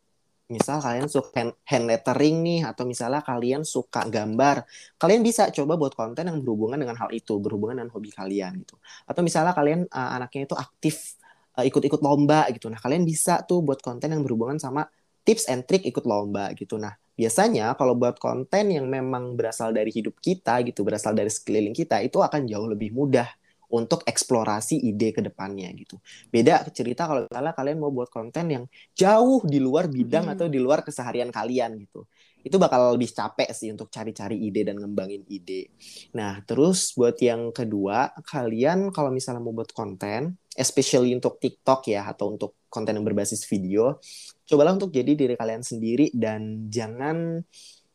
misal 0.52 0.84
kalian 0.84 1.08
suka 1.08 1.32
hand, 1.34 1.52
hand 1.64 1.86
lettering 1.88 2.44
nih 2.44 2.62
atau 2.68 2.84
misalnya 2.84 3.24
kalian 3.24 3.64
suka 3.64 4.04
gambar 4.12 4.68
kalian 5.00 5.24
bisa 5.24 5.48
coba 5.56 5.80
buat 5.80 5.96
konten 5.96 6.28
yang 6.28 6.44
berhubungan 6.44 6.76
dengan 6.76 7.00
hal 7.00 7.10
itu 7.16 7.40
berhubungan 7.40 7.80
dengan 7.80 7.92
hobi 7.96 8.12
kalian 8.12 8.60
gitu. 8.62 8.76
Atau 9.08 9.24
misalnya 9.24 9.56
kalian 9.56 9.88
uh, 9.88 10.12
anaknya 10.20 10.52
itu 10.52 10.56
aktif 10.60 11.16
uh, 11.56 11.64
ikut-ikut 11.64 12.04
lomba 12.04 12.46
gitu. 12.52 12.68
Nah 12.68 12.78
kalian 12.84 13.08
bisa 13.08 13.42
tuh 13.48 13.64
buat 13.64 13.80
konten 13.80 14.12
yang 14.12 14.22
berhubungan 14.22 14.60
sama 14.60 14.84
tips 15.24 15.48
and 15.48 15.64
trick 15.64 15.88
ikut 15.88 16.04
lomba 16.04 16.52
gitu. 16.54 16.76
Nah 16.76 16.92
biasanya 17.16 17.74
kalau 17.80 17.96
buat 17.96 18.20
konten 18.20 18.76
yang 18.76 18.86
memang 18.92 19.40
berasal 19.40 19.72
dari 19.72 19.92
hidup 19.94 20.20
kita 20.20 20.60
gitu 20.68 20.84
berasal 20.84 21.16
dari 21.16 21.32
sekeliling 21.32 21.76
kita 21.76 22.04
itu 22.04 22.20
akan 22.20 22.50
jauh 22.50 22.68
lebih 22.68 22.92
mudah 22.92 23.28
untuk 23.72 24.04
eksplorasi 24.04 24.78
ide 24.84 25.16
ke 25.16 25.24
depannya 25.24 25.72
gitu. 25.74 25.98
Beda 26.28 26.68
cerita 26.70 27.08
kalau 27.08 27.26
misalnya 27.26 27.54
kalian 27.56 27.78
mau 27.80 27.92
buat 27.92 28.12
konten 28.12 28.46
yang 28.52 28.64
jauh 28.94 29.42
di 29.48 29.58
luar 29.64 29.88
bidang 29.88 30.28
Hmm. 30.28 30.34
atau 30.36 30.48
di 30.52 30.60
luar 30.60 30.84
keseharian 30.84 31.32
kalian 31.32 31.80
gitu. 31.82 32.06
Itu 32.42 32.58
bakal 32.58 32.98
lebih 32.98 33.14
capek 33.14 33.54
sih 33.54 33.70
untuk 33.70 33.88
cari-cari 33.94 34.36
ide 34.38 34.66
dan 34.66 34.82
ngembangin 34.82 35.24
ide. 35.30 35.70
Nah, 36.18 36.42
terus 36.44 36.92
buat 36.98 37.16
yang 37.22 37.54
kedua, 37.54 38.12
kalian 38.26 38.90
kalau 38.90 39.14
misalnya 39.14 39.42
mau 39.46 39.54
buat 39.54 39.70
konten, 39.72 40.36
especially 40.58 41.14
untuk 41.14 41.38
TikTok 41.38 41.86
ya 41.88 42.10
atau 42.10 42.34
untuk 42.34 42.58
konten 42.68 42.98
yang 42.98 43.06
berbasis 43.06 43.46
video, 43.46 44.02
cobalah 44.50 44.74
untuk 44.74 44.90
jadi 44.90 45.14
diri 45.14 45.36
kalian 45.38 45.62
sendiri 45.62 46.10
dan 46.18 46.68
jangan 46.68 47.46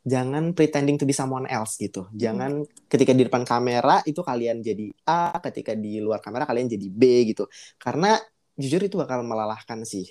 jangan 0.07 0.55
pretending 0.55 0.95
to 0.95 1.03
be 1.03 1.11
someone 1.11 1.51
else 1.51 1.75
gitu. 1.83 2.07
Jangan 2.15 2.63
ketika 2.87 3.11
di 3.11 3.27
depan 3.27 3.43
kamera 3.43 4.07
itu 4.07 4.23
kalian 4.23 4.63
jadi 4.63 4.87
A, 5.03 5.43
ketika 5.43 5.75
di 5.75 5.99
luar 5.99 6.23
kamera 6.23 6.47
kalian 6.47 6.71
jadi 6.71 6.87
B 6.87 7.35
gitu. 7.35 7.51
Karena 7.75 8.15
jujur 8.55 8.79
itu 8.87 8.95
bakal 8.95 9.27
melelahkan 9.27 9.83
sih. 9.83 10.07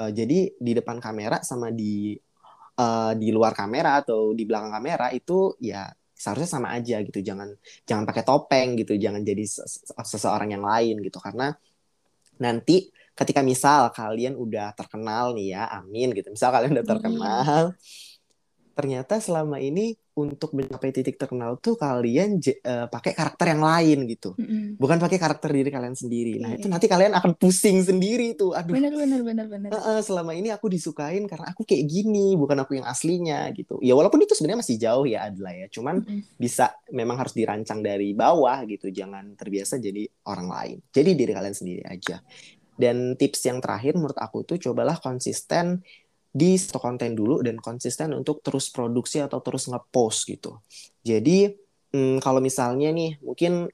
Uh, 0.00 0.10
jadi 0.10 0.50
di 0.56 0.72
depan 0.74 0.98
kamera 0.98 1.44
sama 1.44 1.70
di 1.70 2.16
uh, 2.80 3.12
di 3.14 3.28
luar 3.30 3.52
kamera 3.52 4.02
atau 4.02 4.32
di 4.34 4.42
belakang 4.48 4.72
kamera 4.74 5.12
itu 5.14 5.54
ya 5.62 5.92
seharusnya 6.14 6.50
sama 6.50 6.68
aja 6.74 6.98
gitu 7.04 7.20
jangan 7.20 7.52
jangan 7.84 8.04
pakai 8.08 8.24
topeng 8.26 8.80
gitu 8.80 8.96
jangan 8.96 9.22
jadi 9.22 9.44
seseorang 10.02 10.56
yang 10.56 10.64
lain 10.64 10.98
gitu 11.02 11.18
karena 11.22 11.54
nanti 12.40 12.90
ketika 13.14 13.46
misal 13.46 13.94
kalian 13.94 14.34
udah 14.34 14.74
terkenal 14.74 15.34
nih 15.38 15.54
ya 15.54 15.70
amin 15.70 16.10
gitu 16.10 16.34
misal 16.34 16.50
kalian 16.50 16.74
udah 16.74 16.86
terkenal 16.86 17.62
ternyata 18.74 19.22
selama 19.22 19.62
ini 19.62 19.94
untuk 20.14 20.54
mencapai 20.54 20.94
titik 20.94 21.18
terkenal 21.18 21.58
tuh 21.58 21.74
kalian 21.74 22.38
uh, 22.38 22.86
pakai 22.86 23.18
karakter 23.18 23.50
yang 23.50 23.62
lain 23.66 23.98
gitu. 24.06 24.34
Mm-hmm. 24.38 24.78
bukan 24.78 24.98
pakai 25.02 25.18
karakter 25.18 25.50
diri 25.50 25.70
kalian 25.74 25.98
sendiri. 25.98 26.38
Nah 26.38 26.54
yeah. 26.54 26.58
itu 26.62 26.66
nanti 26.70 26.86
kalian 26.86 27.18
akan 27.18 27.34
pusing 27.34 27.82
sendiri 27.82 28.38
tuh. 28.38 28.54
Aduh. 28.54 28.78
Bener 28.78 28.94
bener 28.94 29.26
bener 29.26 29.46
bener 29.50 29.70
uh, 29.74 29.98
uh, 29.98 30.00
selama 30.02 30.34
ini 30.38 30.54
aku 30.54 30.70
disukain 30.70 31.26
karena 31.26 31.50
aku 31.50 31.66
kayak 31.66 31.86
gini 31.90 32.38
bukan 32.38 32.62
aku 32.62 32.78
yang 32.78 32.86
aslinya 32.86 33.50
gitu. 33.54 33.82
Ya 33.82 33.98
walaupun 33.98 34.22
itu 34.22 34.38
sebenarnya 34.38 34.62
masih 34.62 34.76
jauh 34.78 35.06
ya 35.06 35.26
Adla 35.26 35.50
ya. 35.50 35.66
Cuman 35.66 36.06
mm-hmm. 36.06 36.38
bisa 36.38 36.78
memang 36.94 37.18
harus 37.18 37.34
dirancang 37.34 37.82
dari 37.82 38.14
bawah 38.14 38.62
gitu. 38.70 38.94
Jangan 38.94 39.34
terbiasa 39.34 39.82
jadi 39.82 40.06
orang 40.30 40.46
lain. 40.46 40.76
Jadi 40.94 41.10
diri 41.18 41.32
kalian 41.34 41.56
sendiri 41.58 41.82
aja. 41.90 42.22
Dan 42.74 43.14
tips 43.14 43.46
yang 43.46 43.62
terakhir 43.62 43.94
menurut 43.94 44.18
aku 44.18 44.42
tuh 44.42 44.58
cobalah 44.58 44.98
konsisten 44.98 45.82
di 46.34 46.58
satu 46.58 46.82
konten 46.82 47.14
dulu 47.14 47.38
dan 47.46 47.62
konsisten 47.62 48.10
untuk 48.10 48.42
terus 48.42 48.66
produksi 48.74 49.22
atau 49.22 49.38
terus 49.38 49.70
ngepost 49.70 50.26
gitu. 50.26 50.58
Jadi 51.06 51.54
hmm, 51.94 52.18
kalau 52.18 52.42
misalnya 52.42 52.90
nih 52.90 53.22
mungkin 53.22 53.70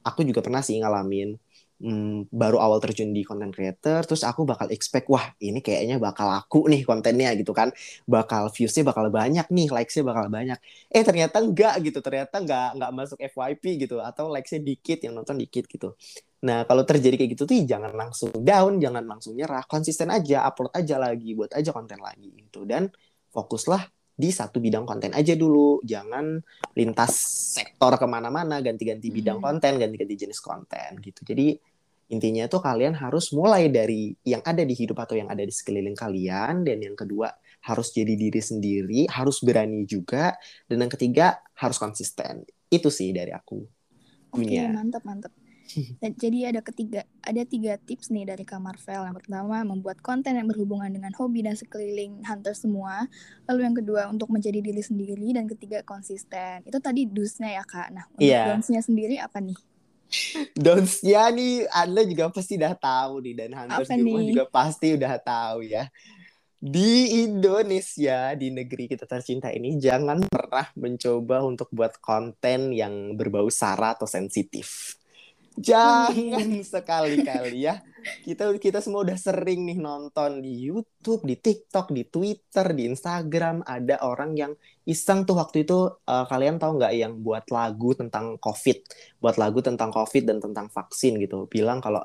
aku 0.00 0.24
juga 0.24 0.40
pernah 0.40 0.64
sih 0.64 0.80
ngalamin 0.80 1.36
hmm, 1.80 2.28
baru 2.30 2.60
awal 2.60 2.78
terjun 2.78 3.10
di 3.10 3.24
content 3.24 3.50
creator 3.50 4.04
terus 4.04 4.22
aku 4.22 4.44
bakal 4.44 4.68
expect 4.68 5.08
wah 5.08 5.32
ini 5.40 5.64
kayaknya 5.64 5.96
bakal 5.96 6.28
aku 6.28 6.68
nih 6.68 6.84
kontennya 6.84 7.32
gitu 7.34 7.56
kan. 7.56 7.72
Bakal 8.04 8.52
viewsnya 8.52 8.84
bakal 8.86 9.08
banyak 9.08 9.48
nih 9.48 9.68
likesnya 9.72 10.04
bakal 10.04 10.28
banyak. 10.28 10.58
Eh 10.92 11.02
ternyata 11.02 11.40
enggak 11.40 11.80
gitu. 11.82 11.98
Ternyata 12.04 12.38
enggak 12.38 12.68
enggak 12.76 12.90
masuk 12.92 13.18
FYP 13.18 13.88
gitu. 13.88 13.98
Atau 13.98 14.28
likesnya 14.28 14.60
dikit 14.60 14.98
yang 15.02 15.16
nonton 15.16 15.40
dikit 15.40 15.64
gitu. 15.66 15.96
Nah, 16.40 16.64
kalau 16.64 16.88
terjadi 16.88 17.20
kayak 17.20 17.36
gitu 17.36 17.44
tuh 17.44 17.56
jangan 17.68 17.92
langsung 17.92 18.32
down, 18.40 18.80
jangan 18.80 19.04
langsung 19.04 19.36
nyerah, 19.36 19.60
konsisten 19.68 20.08
aja, 20.08 20.48
upload 20.48 20.72
aja 20.72 20.96
lagi, 20.96 21.36
buat 21.36 21.52
aja 21.52 21.68
konten 21.68 22.00
lagi 22.00 22.32
gitu. 22.32 22.64
Dan 22.64 22.88
fokuslah 23.28 23.84
di 24.20 24.28
satu 24.32 24.56
bidang 24.60 24.84
konten 24.88 25.12
aja 25.12 25.32
dulu, 25.36 25.80
jangan 25.84 26.40
lintas 26.76 27.12
sektor 27.56 27.96
ke 27.96 28.04
mana-mana, 28.08 28.60
ganti-ganti 28.64 29.08
bidang 29.08 29.40
hmm. 29.40 29.46
konten, 29.48 29.72
ganti-ganti 29.80 30.14
jenis 30.16 30.40
konten 30.40 31.00
gitu. 31.00 31.24
Jadi 31.24 31.56
intinya 32.10 32.50
tuh 32.50 32.58
kalian 32.58 32.98
harus 32.98 33.30
mulai 33.30 33.70
dari 33.70 34.12
yang 34.26 34.42
ada 34.42 34.66
di 34.66 34.74
hidup 34.74 34.98
atau 34.98 35.14
yang 35.14 35.30
ada 35.30 35.46
di 35.46 35.54
sekeliling 35.54 35.94
kalian, 35.94 36.66
dan 36.66 36.82
yang 36.82 36.98
kedua 36.98 37.30
harus 37.62 37.94
jadi 37.94 38.18
diri 38.18 38.42
sendiri, 38.42 39.00
harus 39.06 39.38
berani 39.46 39.86
juga, 39.86 40.34
dan 40.66 40.82
yang 40.82 40.92
ketiga 40.92 41.38
harus 41.54 41.78
konsisten. 41.78 42.42
Itu 42.66 42.90
sih 42.90 43.14
dari 43.14 43.30
aku. 43.30 43.62
Oke, 44.34 44.46
okay, 44.46 44.66
mantap 44.70 45.02
mantap. 45.06 45.32
Jadi 46.22 46.46
ada 46.46 46.60
ketiga, 46.62 47.06
ada 47.22 47.42
tiga 47.46 47.78
tips 47.78 48.10
nih 48.10 48.26
dari 48.26 48.42
Kak 48.42 48.58
Marvel. 48.58 49.06
Yang 49.06 49.16
pertama, 49.22 49.62
membuat 49.62 50.02
konten 50.02 50.34
yang 50.34 50.50
berhubungan 50.50 50.90
dengan 50.90 51.14
hobi 51.14 51.46
dan 51.46 51.54
sekeliling 51.54 52.22
hunter 52.26 52.54
semua. 52.54 53.06
Lalu 53.46 53.60
yang 53.70 53.76
kedua, 53.78 54.02
untuk 54.10 54.34
menjadi 54.34 54.58
diri 54.58 54.82
sendiri. 54.82 55.30
Dan 55.30 55.46
ketiga, 55.46 55.86
konsisten. 55.86 56.66
Itu 56.66 56.78
tadi 56.82 57.06
dusnya 57.06 57.54
ya 57.54 57.64
Kak. 57.66 57.88
Nah, 57.94 58.04
untuk 58.10 58.26
yeah. 58.26 58.50
donsnya 58.50 58.82
sendiri 58.82 59.22
apa 59.22 59.38
nih? 59.38 59.58
Donsnya 60.54 61.30
nih, 61.32 61.66
Anda 61.70 62.02
juga 62.04 62.28
pasti 62.28 62.58
udah 62.58 62.74
tahu 62.76 63.12
nih. 63.24 63.34
Dan 63.34 63.50
hunter 63.56 63.84
semua 63.86 64.20
juga 64.20 64.44
pasti 64.46 64.86
udah 64.98 65.14
tahu 65.16 65.58
ya. 65.64 65.88
Di 66.60 67.24
Indonesia, 67.24 68.36
di 68.36 68.52
negeri 68.52 68.84
kita 68.84 69.08
tercinta 69.08 69.48
ini, 69.48 69.80
jangan 69.80 70.20
pernah 70.28 70.68
mencoba 70.76 71.40
untuk 71.40 71.72
buat 71.72 71.96
konten 72.04 72.76
yang 72.76 73.16
berbau 73.16 73.48
sara 73.48 73.96
atau 73.96 74.04
sensitif 74.04 74.99
Jangan 75.60 76.48
sekali-kali 76.72 77.68
ya. 77.68 77.84
Kita 78.24 78.48
kita 78.56 78.80
semua 78.80 79.04
udah 79.04 79.18
sering 79.20 79.68
nih 79.68 79.76
nonton 79.76 80.40
di 80.40 80.56
YouTube, 80.56 81.20
di 81.28 81.36
TikTok, 81.36 81.92
di 81.92 82.08
Twitter, 82.08 82.72
di 82.72 82.88
Instagram 82.88 83.60
ada 83.68 84.00
orang 84.00 84.32
yang 84.32 84.52
iseng 84.88 85.28
tuh 85.28 85.36
waktu 85.36 85.68
itu 85.68 86.00
uh, 86.08 86.24
kalian 86.24 86.56
tahu 86.56 86.80
nggak 86.80 86.94
yang 86.96 87.12
buat 87.20 87.44
lagu 87.52 87.92
tentang 87.92 88.40
COVID, 88.40 88.78
buat 89.20 89.36
lagu 89.36 89.60
tentang 89.60 89.92
COVID 89.92 90.22
dan 90.24 90.38
tentang 90.40 90.72
vaksin 90.72 91.20
gitu. 91.20 91.44
Bilang 91.52 91.84
kalau 91.84 92.00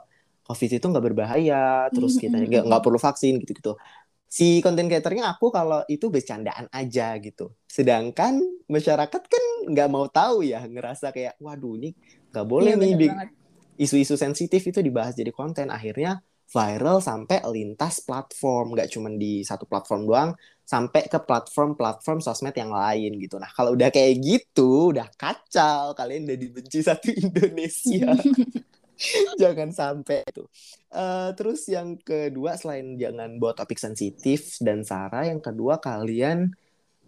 COVID 0.51 0.69
itu 0.75 0.85
nggak 0.91 1.05
berbahaya, 1.15 1.87
terus 1.95 2.19
kita 2.21 2.35
nggak 2.35 2.67
nggak 2.67 2.83
perlu 2.83 2.99
vaksin 2.99 3.39
gitu-gitu 3.39 3.79
si 4.25 4.59
konten 4.59 4.91
creatornya 4.91 5.31
aku 5.31 5.47
kalau 5.47 5.87
itu 5.87 6.11
bercandaan 6.11 6.67
aja 6.75 7.15
gitu. 7.23 7.55
Sedangkan 7.71 8.43
masyarakat 8.67 9.21
kan 9.31 9.43
nggak 9.71 9.87
mau 9.87 10.11
tahu 10.11 10.43
ya, 10.43 10.59
ngerasa 10.67 11.15
kayak 11.15 11.39
waduh 11.39 11.79
ini 11.79 11.95
nggak 12.35 12.43
boleh 12.43 12.75
iya, 12.75 12.83
nih 12.83 13.09
isu-isu 13.75 14.15
sensitif 14.15 14.61
itu 14.65 14.79
dibahas 14.79 15.15
jadi 15.15 15.31
konten. 15.31 15.71
Akhirnya 15.71 16.23
viral 16.45 17.01
sampai 17.01 17.41
lintas 17.49 18.01
platform. 18.03 18.75
Nggak 18.75 18.89
cuma 18.93 19.09
di 19.13 19.41
satu 19.41 19.65
platform 19.67 20.01
doang 20.07 20.29
sampai 20.65 21.05
ke 21.05 21.21
platform-platform 21.21 22.19
sosmed 22.25 22.57
yang 22.57 22.73
lain 22.73 23.21
gitu. 23.21 23.37
Nah 23.37 23.49
kalau 23.53 23.77
udah 23.77 23.93
kayak 23.93 24.17
gitu 24.21 24.95
udah 24.95 25.07
kacau. 25.13 25.93
Kalian 25.93 26.25
udah 26.25 26.37
dibenci 26.39 26.79
satu 26.81 27.13
Indonesia. 27.25 28.11
Jangan 29.41 29.69
sampai 29.75 30.23
itu. 30.23 30.47
Uh, 30.87 31.35
terus 31.35 31.67
yang 31.67 31.99
kedua 31.99 32.55
selain 32.55 32.95
jangan 32.95 33.35
buat 33.35 33.59
topik 33.59 33.75
sensitif 33.75 34.55
dan 34.63 34.87
sara 34.87 35.27
yang 35.27 35.43
kedua 35.43 35.83
kalian 35.83 36.55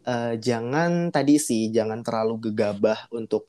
uh, 0.03 0.35
jangan 0.35 1.07
tadi 1.15 1.39
sih 1.39 1.71
jangan 1.71 2.03
terlalu 2.03 2.51
gegabah 2.51 3.07
untuk 3.15 3.47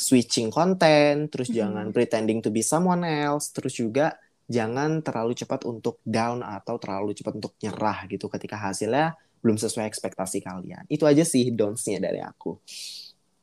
switching 0.00 0.48
konten, 0.48 1.28
terus 1.28 1.52
hmm. 1.52 1.56
jangan 1.60 1.86
pretending 1.92 2.40
to 2.40 2.48
be 2.48 2.64
someone 2.64 3.04
else, 3.04 3.52
terus 3.52 3.76
juga 3.76 4.16
jangan 4.48 5.04
terlalu 5.04 5.36
cepat 5.36 5.68
untuk 5.68 6.00
down 6.08 6.40
atau 6.40 6.80
terlalu 6.80 7.12
cepat 7.12 7.36
untuk 7.36 7.52
nyerah 7.60 8.08
gitu 8.08 8.32
ketika 8.32 8.56
hasilnya 8.56 9.12
belum 9.44 9.60
sesuai 9.60 9.84
ekspektasi 9.84 10.40
kalian. 10.40 10.88
Itu 10.88 11.04
aja 11.04 11.20
sih 11.20 11.52
don'ts-nya 11.52 12.00
dari 12.00 12.24
aku. 12.24 12.56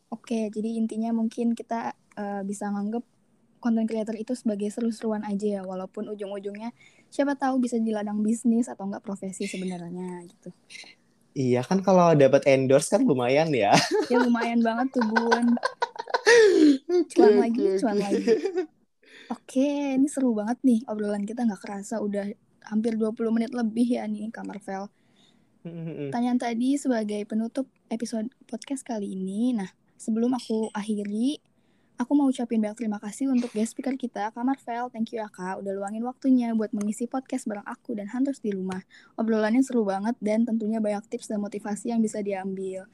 Oke, 0.09 0.49
jadi 0.49 0.81
intinya 0.81 1.13
mungkin 1.13 1.53
kita 1.53 1.93
uh, 2.17 2.41
bisa 2.41 2.73
nganggep 2.73 3.05
konten 3.61 3.85
creator 3.85 4.17
itu 4.17 4.33
sebagai 4.33 4.73
seru-seruan 4.73 5.21
aja 5.29 5.61
ya, 5.61 5.61
walaupun 5.61 6.09
ujung-ujungnya 6.09 6.73
siapa 7.13 7.37
tahu 7.37 7.61
bisa 7.61 7.77
di 7.77 7.93
ladang 7.93 8.25
bisnis 8.25 8.65
atau 8.65 8.89
enggak 8.89 9.05
profesi 9.05 9.45
sebenarnya 9.45 10.25
gitu. 10.25 10.49
Iya 11.37 11.61
kan 11.61 11.85
kalau 11.85 12.17
dapat 12.17 12.49
endorse 12.49 12.89
kan 12.89 13.05
lumayan 13.05 13.53
ya. 13.53 13.77
Ya 14.09 14.17
lumayan 14.25 14.65
banget 14.65 14.89
tuh 14.97 15.05
Bun 15.05 15.53
cuan 17.13 17.33
lagi, 17.39 17.63
cuan 17.79 17.97
lagi. 17.97 18.25
Oke, 19.27 19.99
ini 19.99 20.07
seru 20.07 20.31
banget 20.31 20.59
nih 20.63 20.79
obrolan 20.87 21.27
kita 21.27 21.43
nggak 21.43 21.59
kerasa 21.59 21.99
udah 21.99 22.31
hampir 22.67 22.95
20 22.95 23.35
menit 23.35 23.51
lebih 23.51 23.99
ya 23.99 24.07
nih 24.07 24.31
Kak 24.31 24.47
Marvel. 24.47 24.87
Tanyaan 26.15 26.39
tadi 26.39 26.79
sebagai 26.79 27.27
penutup 27.27 27.67
episode 27.91 28.31
podcast 28.47 28.87
kali 28.87 29.19
ini. 29.19 29.51
Nah, 29.51 29.67
sebelum 29.99 30.31
aku 30.31 30.71
akhiri, 30.71 31.43
aku 31.99 32.11
mau 32.15 32.29
ucapin 32.29 32.63
banyak 32.63 32.77
terima 32.77 33.01
kasih 33.03 33.27
untuk 33.27 33.51
guest 33.51 33.75
speaker 33.75 33.97
kita, 33.99 34.31
Kak 34.31 34.45
Marvel. 34.47 34.87
Thank 34.93 35.11
you 35.11 35.19
ya 35.19 35.27
Kak, 35.27 35.59
udah 35.59 35.73
luangin 35.75 36.07
waktunya 36.07 36.55
buat 36.55 36.71
mengisi 36.71 37.09
podcast 37.09 37.49
bareng 37.51 37.67
aku 37.67 37.99
dan 37.99 38.07
Hunters 38.07 38.39
di 38.39 38.55
rumah. 38.55 38.79
Obrolannya 39.19 39.59
seru 39.59 39.83
banget 39.83 40.15
dan 40.23 40.47
tentunya 40.47 40.79
banyak 40.79 41.03
tips 41.11 41.27
dan 41.27 41.43
motivasi 41.43 41.91
yang 41.91 41.99
bisa 41.99 42.23
diambil. 42.23 42.87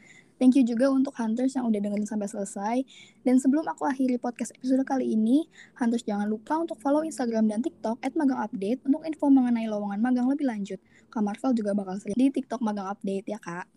Thank 0.44 0.60
you 0.60 0.68
juga 0.68 0.92
untuk 0.92 1.16
Hunters 1.16 1.56
yang 1.56 1.72
udah 1.72 1.80
dengerin 1.80 2.04
sampai 2.04 2.28
selesai. 2.28 2.84
Dan 3.24 3.40
sebelum 3.40 3.64
aku 3.64 3.88
akhiri 3.88 4.20
podcast 4.20 4.52
episode 4.52 4.84
kali 4.84 5.16
ini, 5.16 5.48
Hunters 5.80 6.04
jangan 6.04 6.28
lupa 6.28 6.60
untuk 6.60 6.84
follow 6.84 7.00
Instagram 7.00 7.48
dan 7.48 7.64
TikTok 7.64 8.04
at 8.04 8.12
Magang 8.12 8.44
Update 8.44 8.84
untuk 8.84 9.08
info 9.08 9.32
mengenai 9.32 9.72
lowongan 9.72 10.04
magang 10.04 10.28
lebih 10.28 10.44
lanjut. 10.44 10.84
Kak 11.08 11.24
Marvel 11.24 11.56
juga 11.56 11.72
bakal 11.72 11.96
sering 12.04 12.20
di 12.20 12.28
TikTok 12.28 12.60
Magang 12.60 12.92
Update 12.92 13.24
ya 13.24 13.40
kak. 13.40 13.72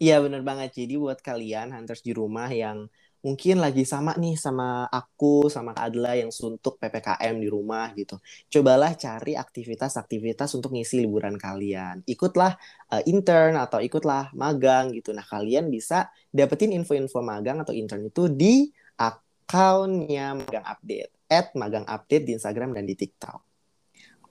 Iya 0.00 0.24
bener 0.24 0.40
banget. 0.40 0.80
Jadi 0.80 0.96
buat 0.96 1.20
kalian 1.20 1.76
Hunters 1.76 2.00
di 2.00 2.16
rumah 2.16 2.48
yang 2.48 2.88
mungkin 3.18 3.58
lagi 3.58 3.82
sama 3.82 4.14
nih 4.14 4.38
sama 4.38 4.86
aku 4.86 5.50
sama 5.50 5.74
Kak 5.74 5.90
Adla 5.90 6.14
yang 6.14 6.30
suntuk 6.30 6.78
PPKM 6.78 7.34
di 7.38 7.48
rumah 7.50 7.90
gitu. 7.98 8.18
Cobalah 8.48 8.94
cari 8.94 9.34
aktivitas-aktivitas 9.34 10.54
untuk 10.54 10.74
ngisi 10.74 11.02
liburan 11.02 11.34
kalian. 11.34 12.06
Ikutlah 12.06 12.54
uh, 12.94 13.02
intern 13.04 13.58
atau 13.58 13.82
ikutlah 13.82 14.30
magang 14.34 14.94
gitu. 14.94 15.10
Nah, 15.10 15.26
kalian 15.26 15.68
bisa 15.68 16.10
dapetin 16.30 16.70
info-info 16.74 17.18
magang 17.20 17.62
atau 17.62 17.74
intern 17.74 18.06
itu 18.06 18.30
di 18.30 18.70
akunnya 18.98 20.38
Magang 20.38 20.66
Update, 20.66 21.12
at 21.30 21.54
Magang 21.54 21.86
Update 21.86 22.24
di 22.26 22.32
Instagram 22.38 22.74
dan 22.74 22.84
di 22.86 22.94
TikTok. 22.94 23.48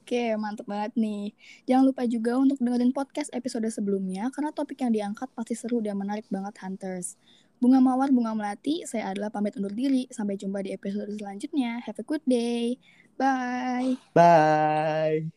Oke, 0.08 0.39
mantep 0.39 0.63
banget 0.63 0.95
nih. 0.95 1.36
Jangan 1.67 1.84
lupa 1.84 2.08
juga 2.08 2.39
untuk 2.39 2.56
dengerin 2.63 2.95
podcast 2.95 3.28
episode 3.36 3.67
sebelumnya, 3.67 4.32
karena 4.32 4.56
topik 4.56 4.80
yang 4.80 4.95
diangkat 4.95 5.28
pasti 5.36 5.52
seru 5.52 5.84
dan 5.84 6.00
menarik 6.00 6.23
banget 6.32 6.56
Hunters. 6.63 7.19
Bunga 7.58 7.82
Mawar, 7.82 8.13
Bunga 8.13 8.38
Melati, 8.38 8.86
saya 8.86 9.10
adalah 9.13 9.34
pamit 9.34 9.58
undur 9.58 9.74
diri. 9.74 10.06
Sampai 10.13 10.38
jumpa 10.38 10.62
di 10.62 10.74
episode 10.78 11.10
selanjutnya. 11.17 11.82
Have 11.82 11.98
a 11.98 12.06
good 12.06 12.22
day. 12.30 12.78
Bye. 13.17 13.98
Bye. 14.13 15.34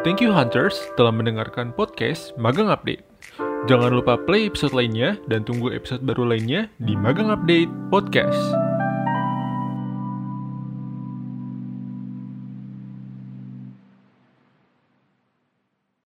Thank 0.00 0.24
you 0.24 0.32
Hunters 0.32 0.80
telah 0.96 1.12
mendengarkan 1.12 1.76
podcast 1.76 2.32
Magang 2.40 2.72
Update. 2.72 3.04
Jangan 3.68 3.92
lupa 3.92 4.16
play 4.16 4.48
episode 4.48 4.72
lainnya 4.72 5.20
dan 5.28 5.44
tunggu 5.44 5.76
episode 5.76 6.00
baru 6.00 6.24
lainnya 6.24 6.72
di 6.80 6.96
Magang 6.96 7.28
Update 7.28 7.68
Podcast. 7.92 8.69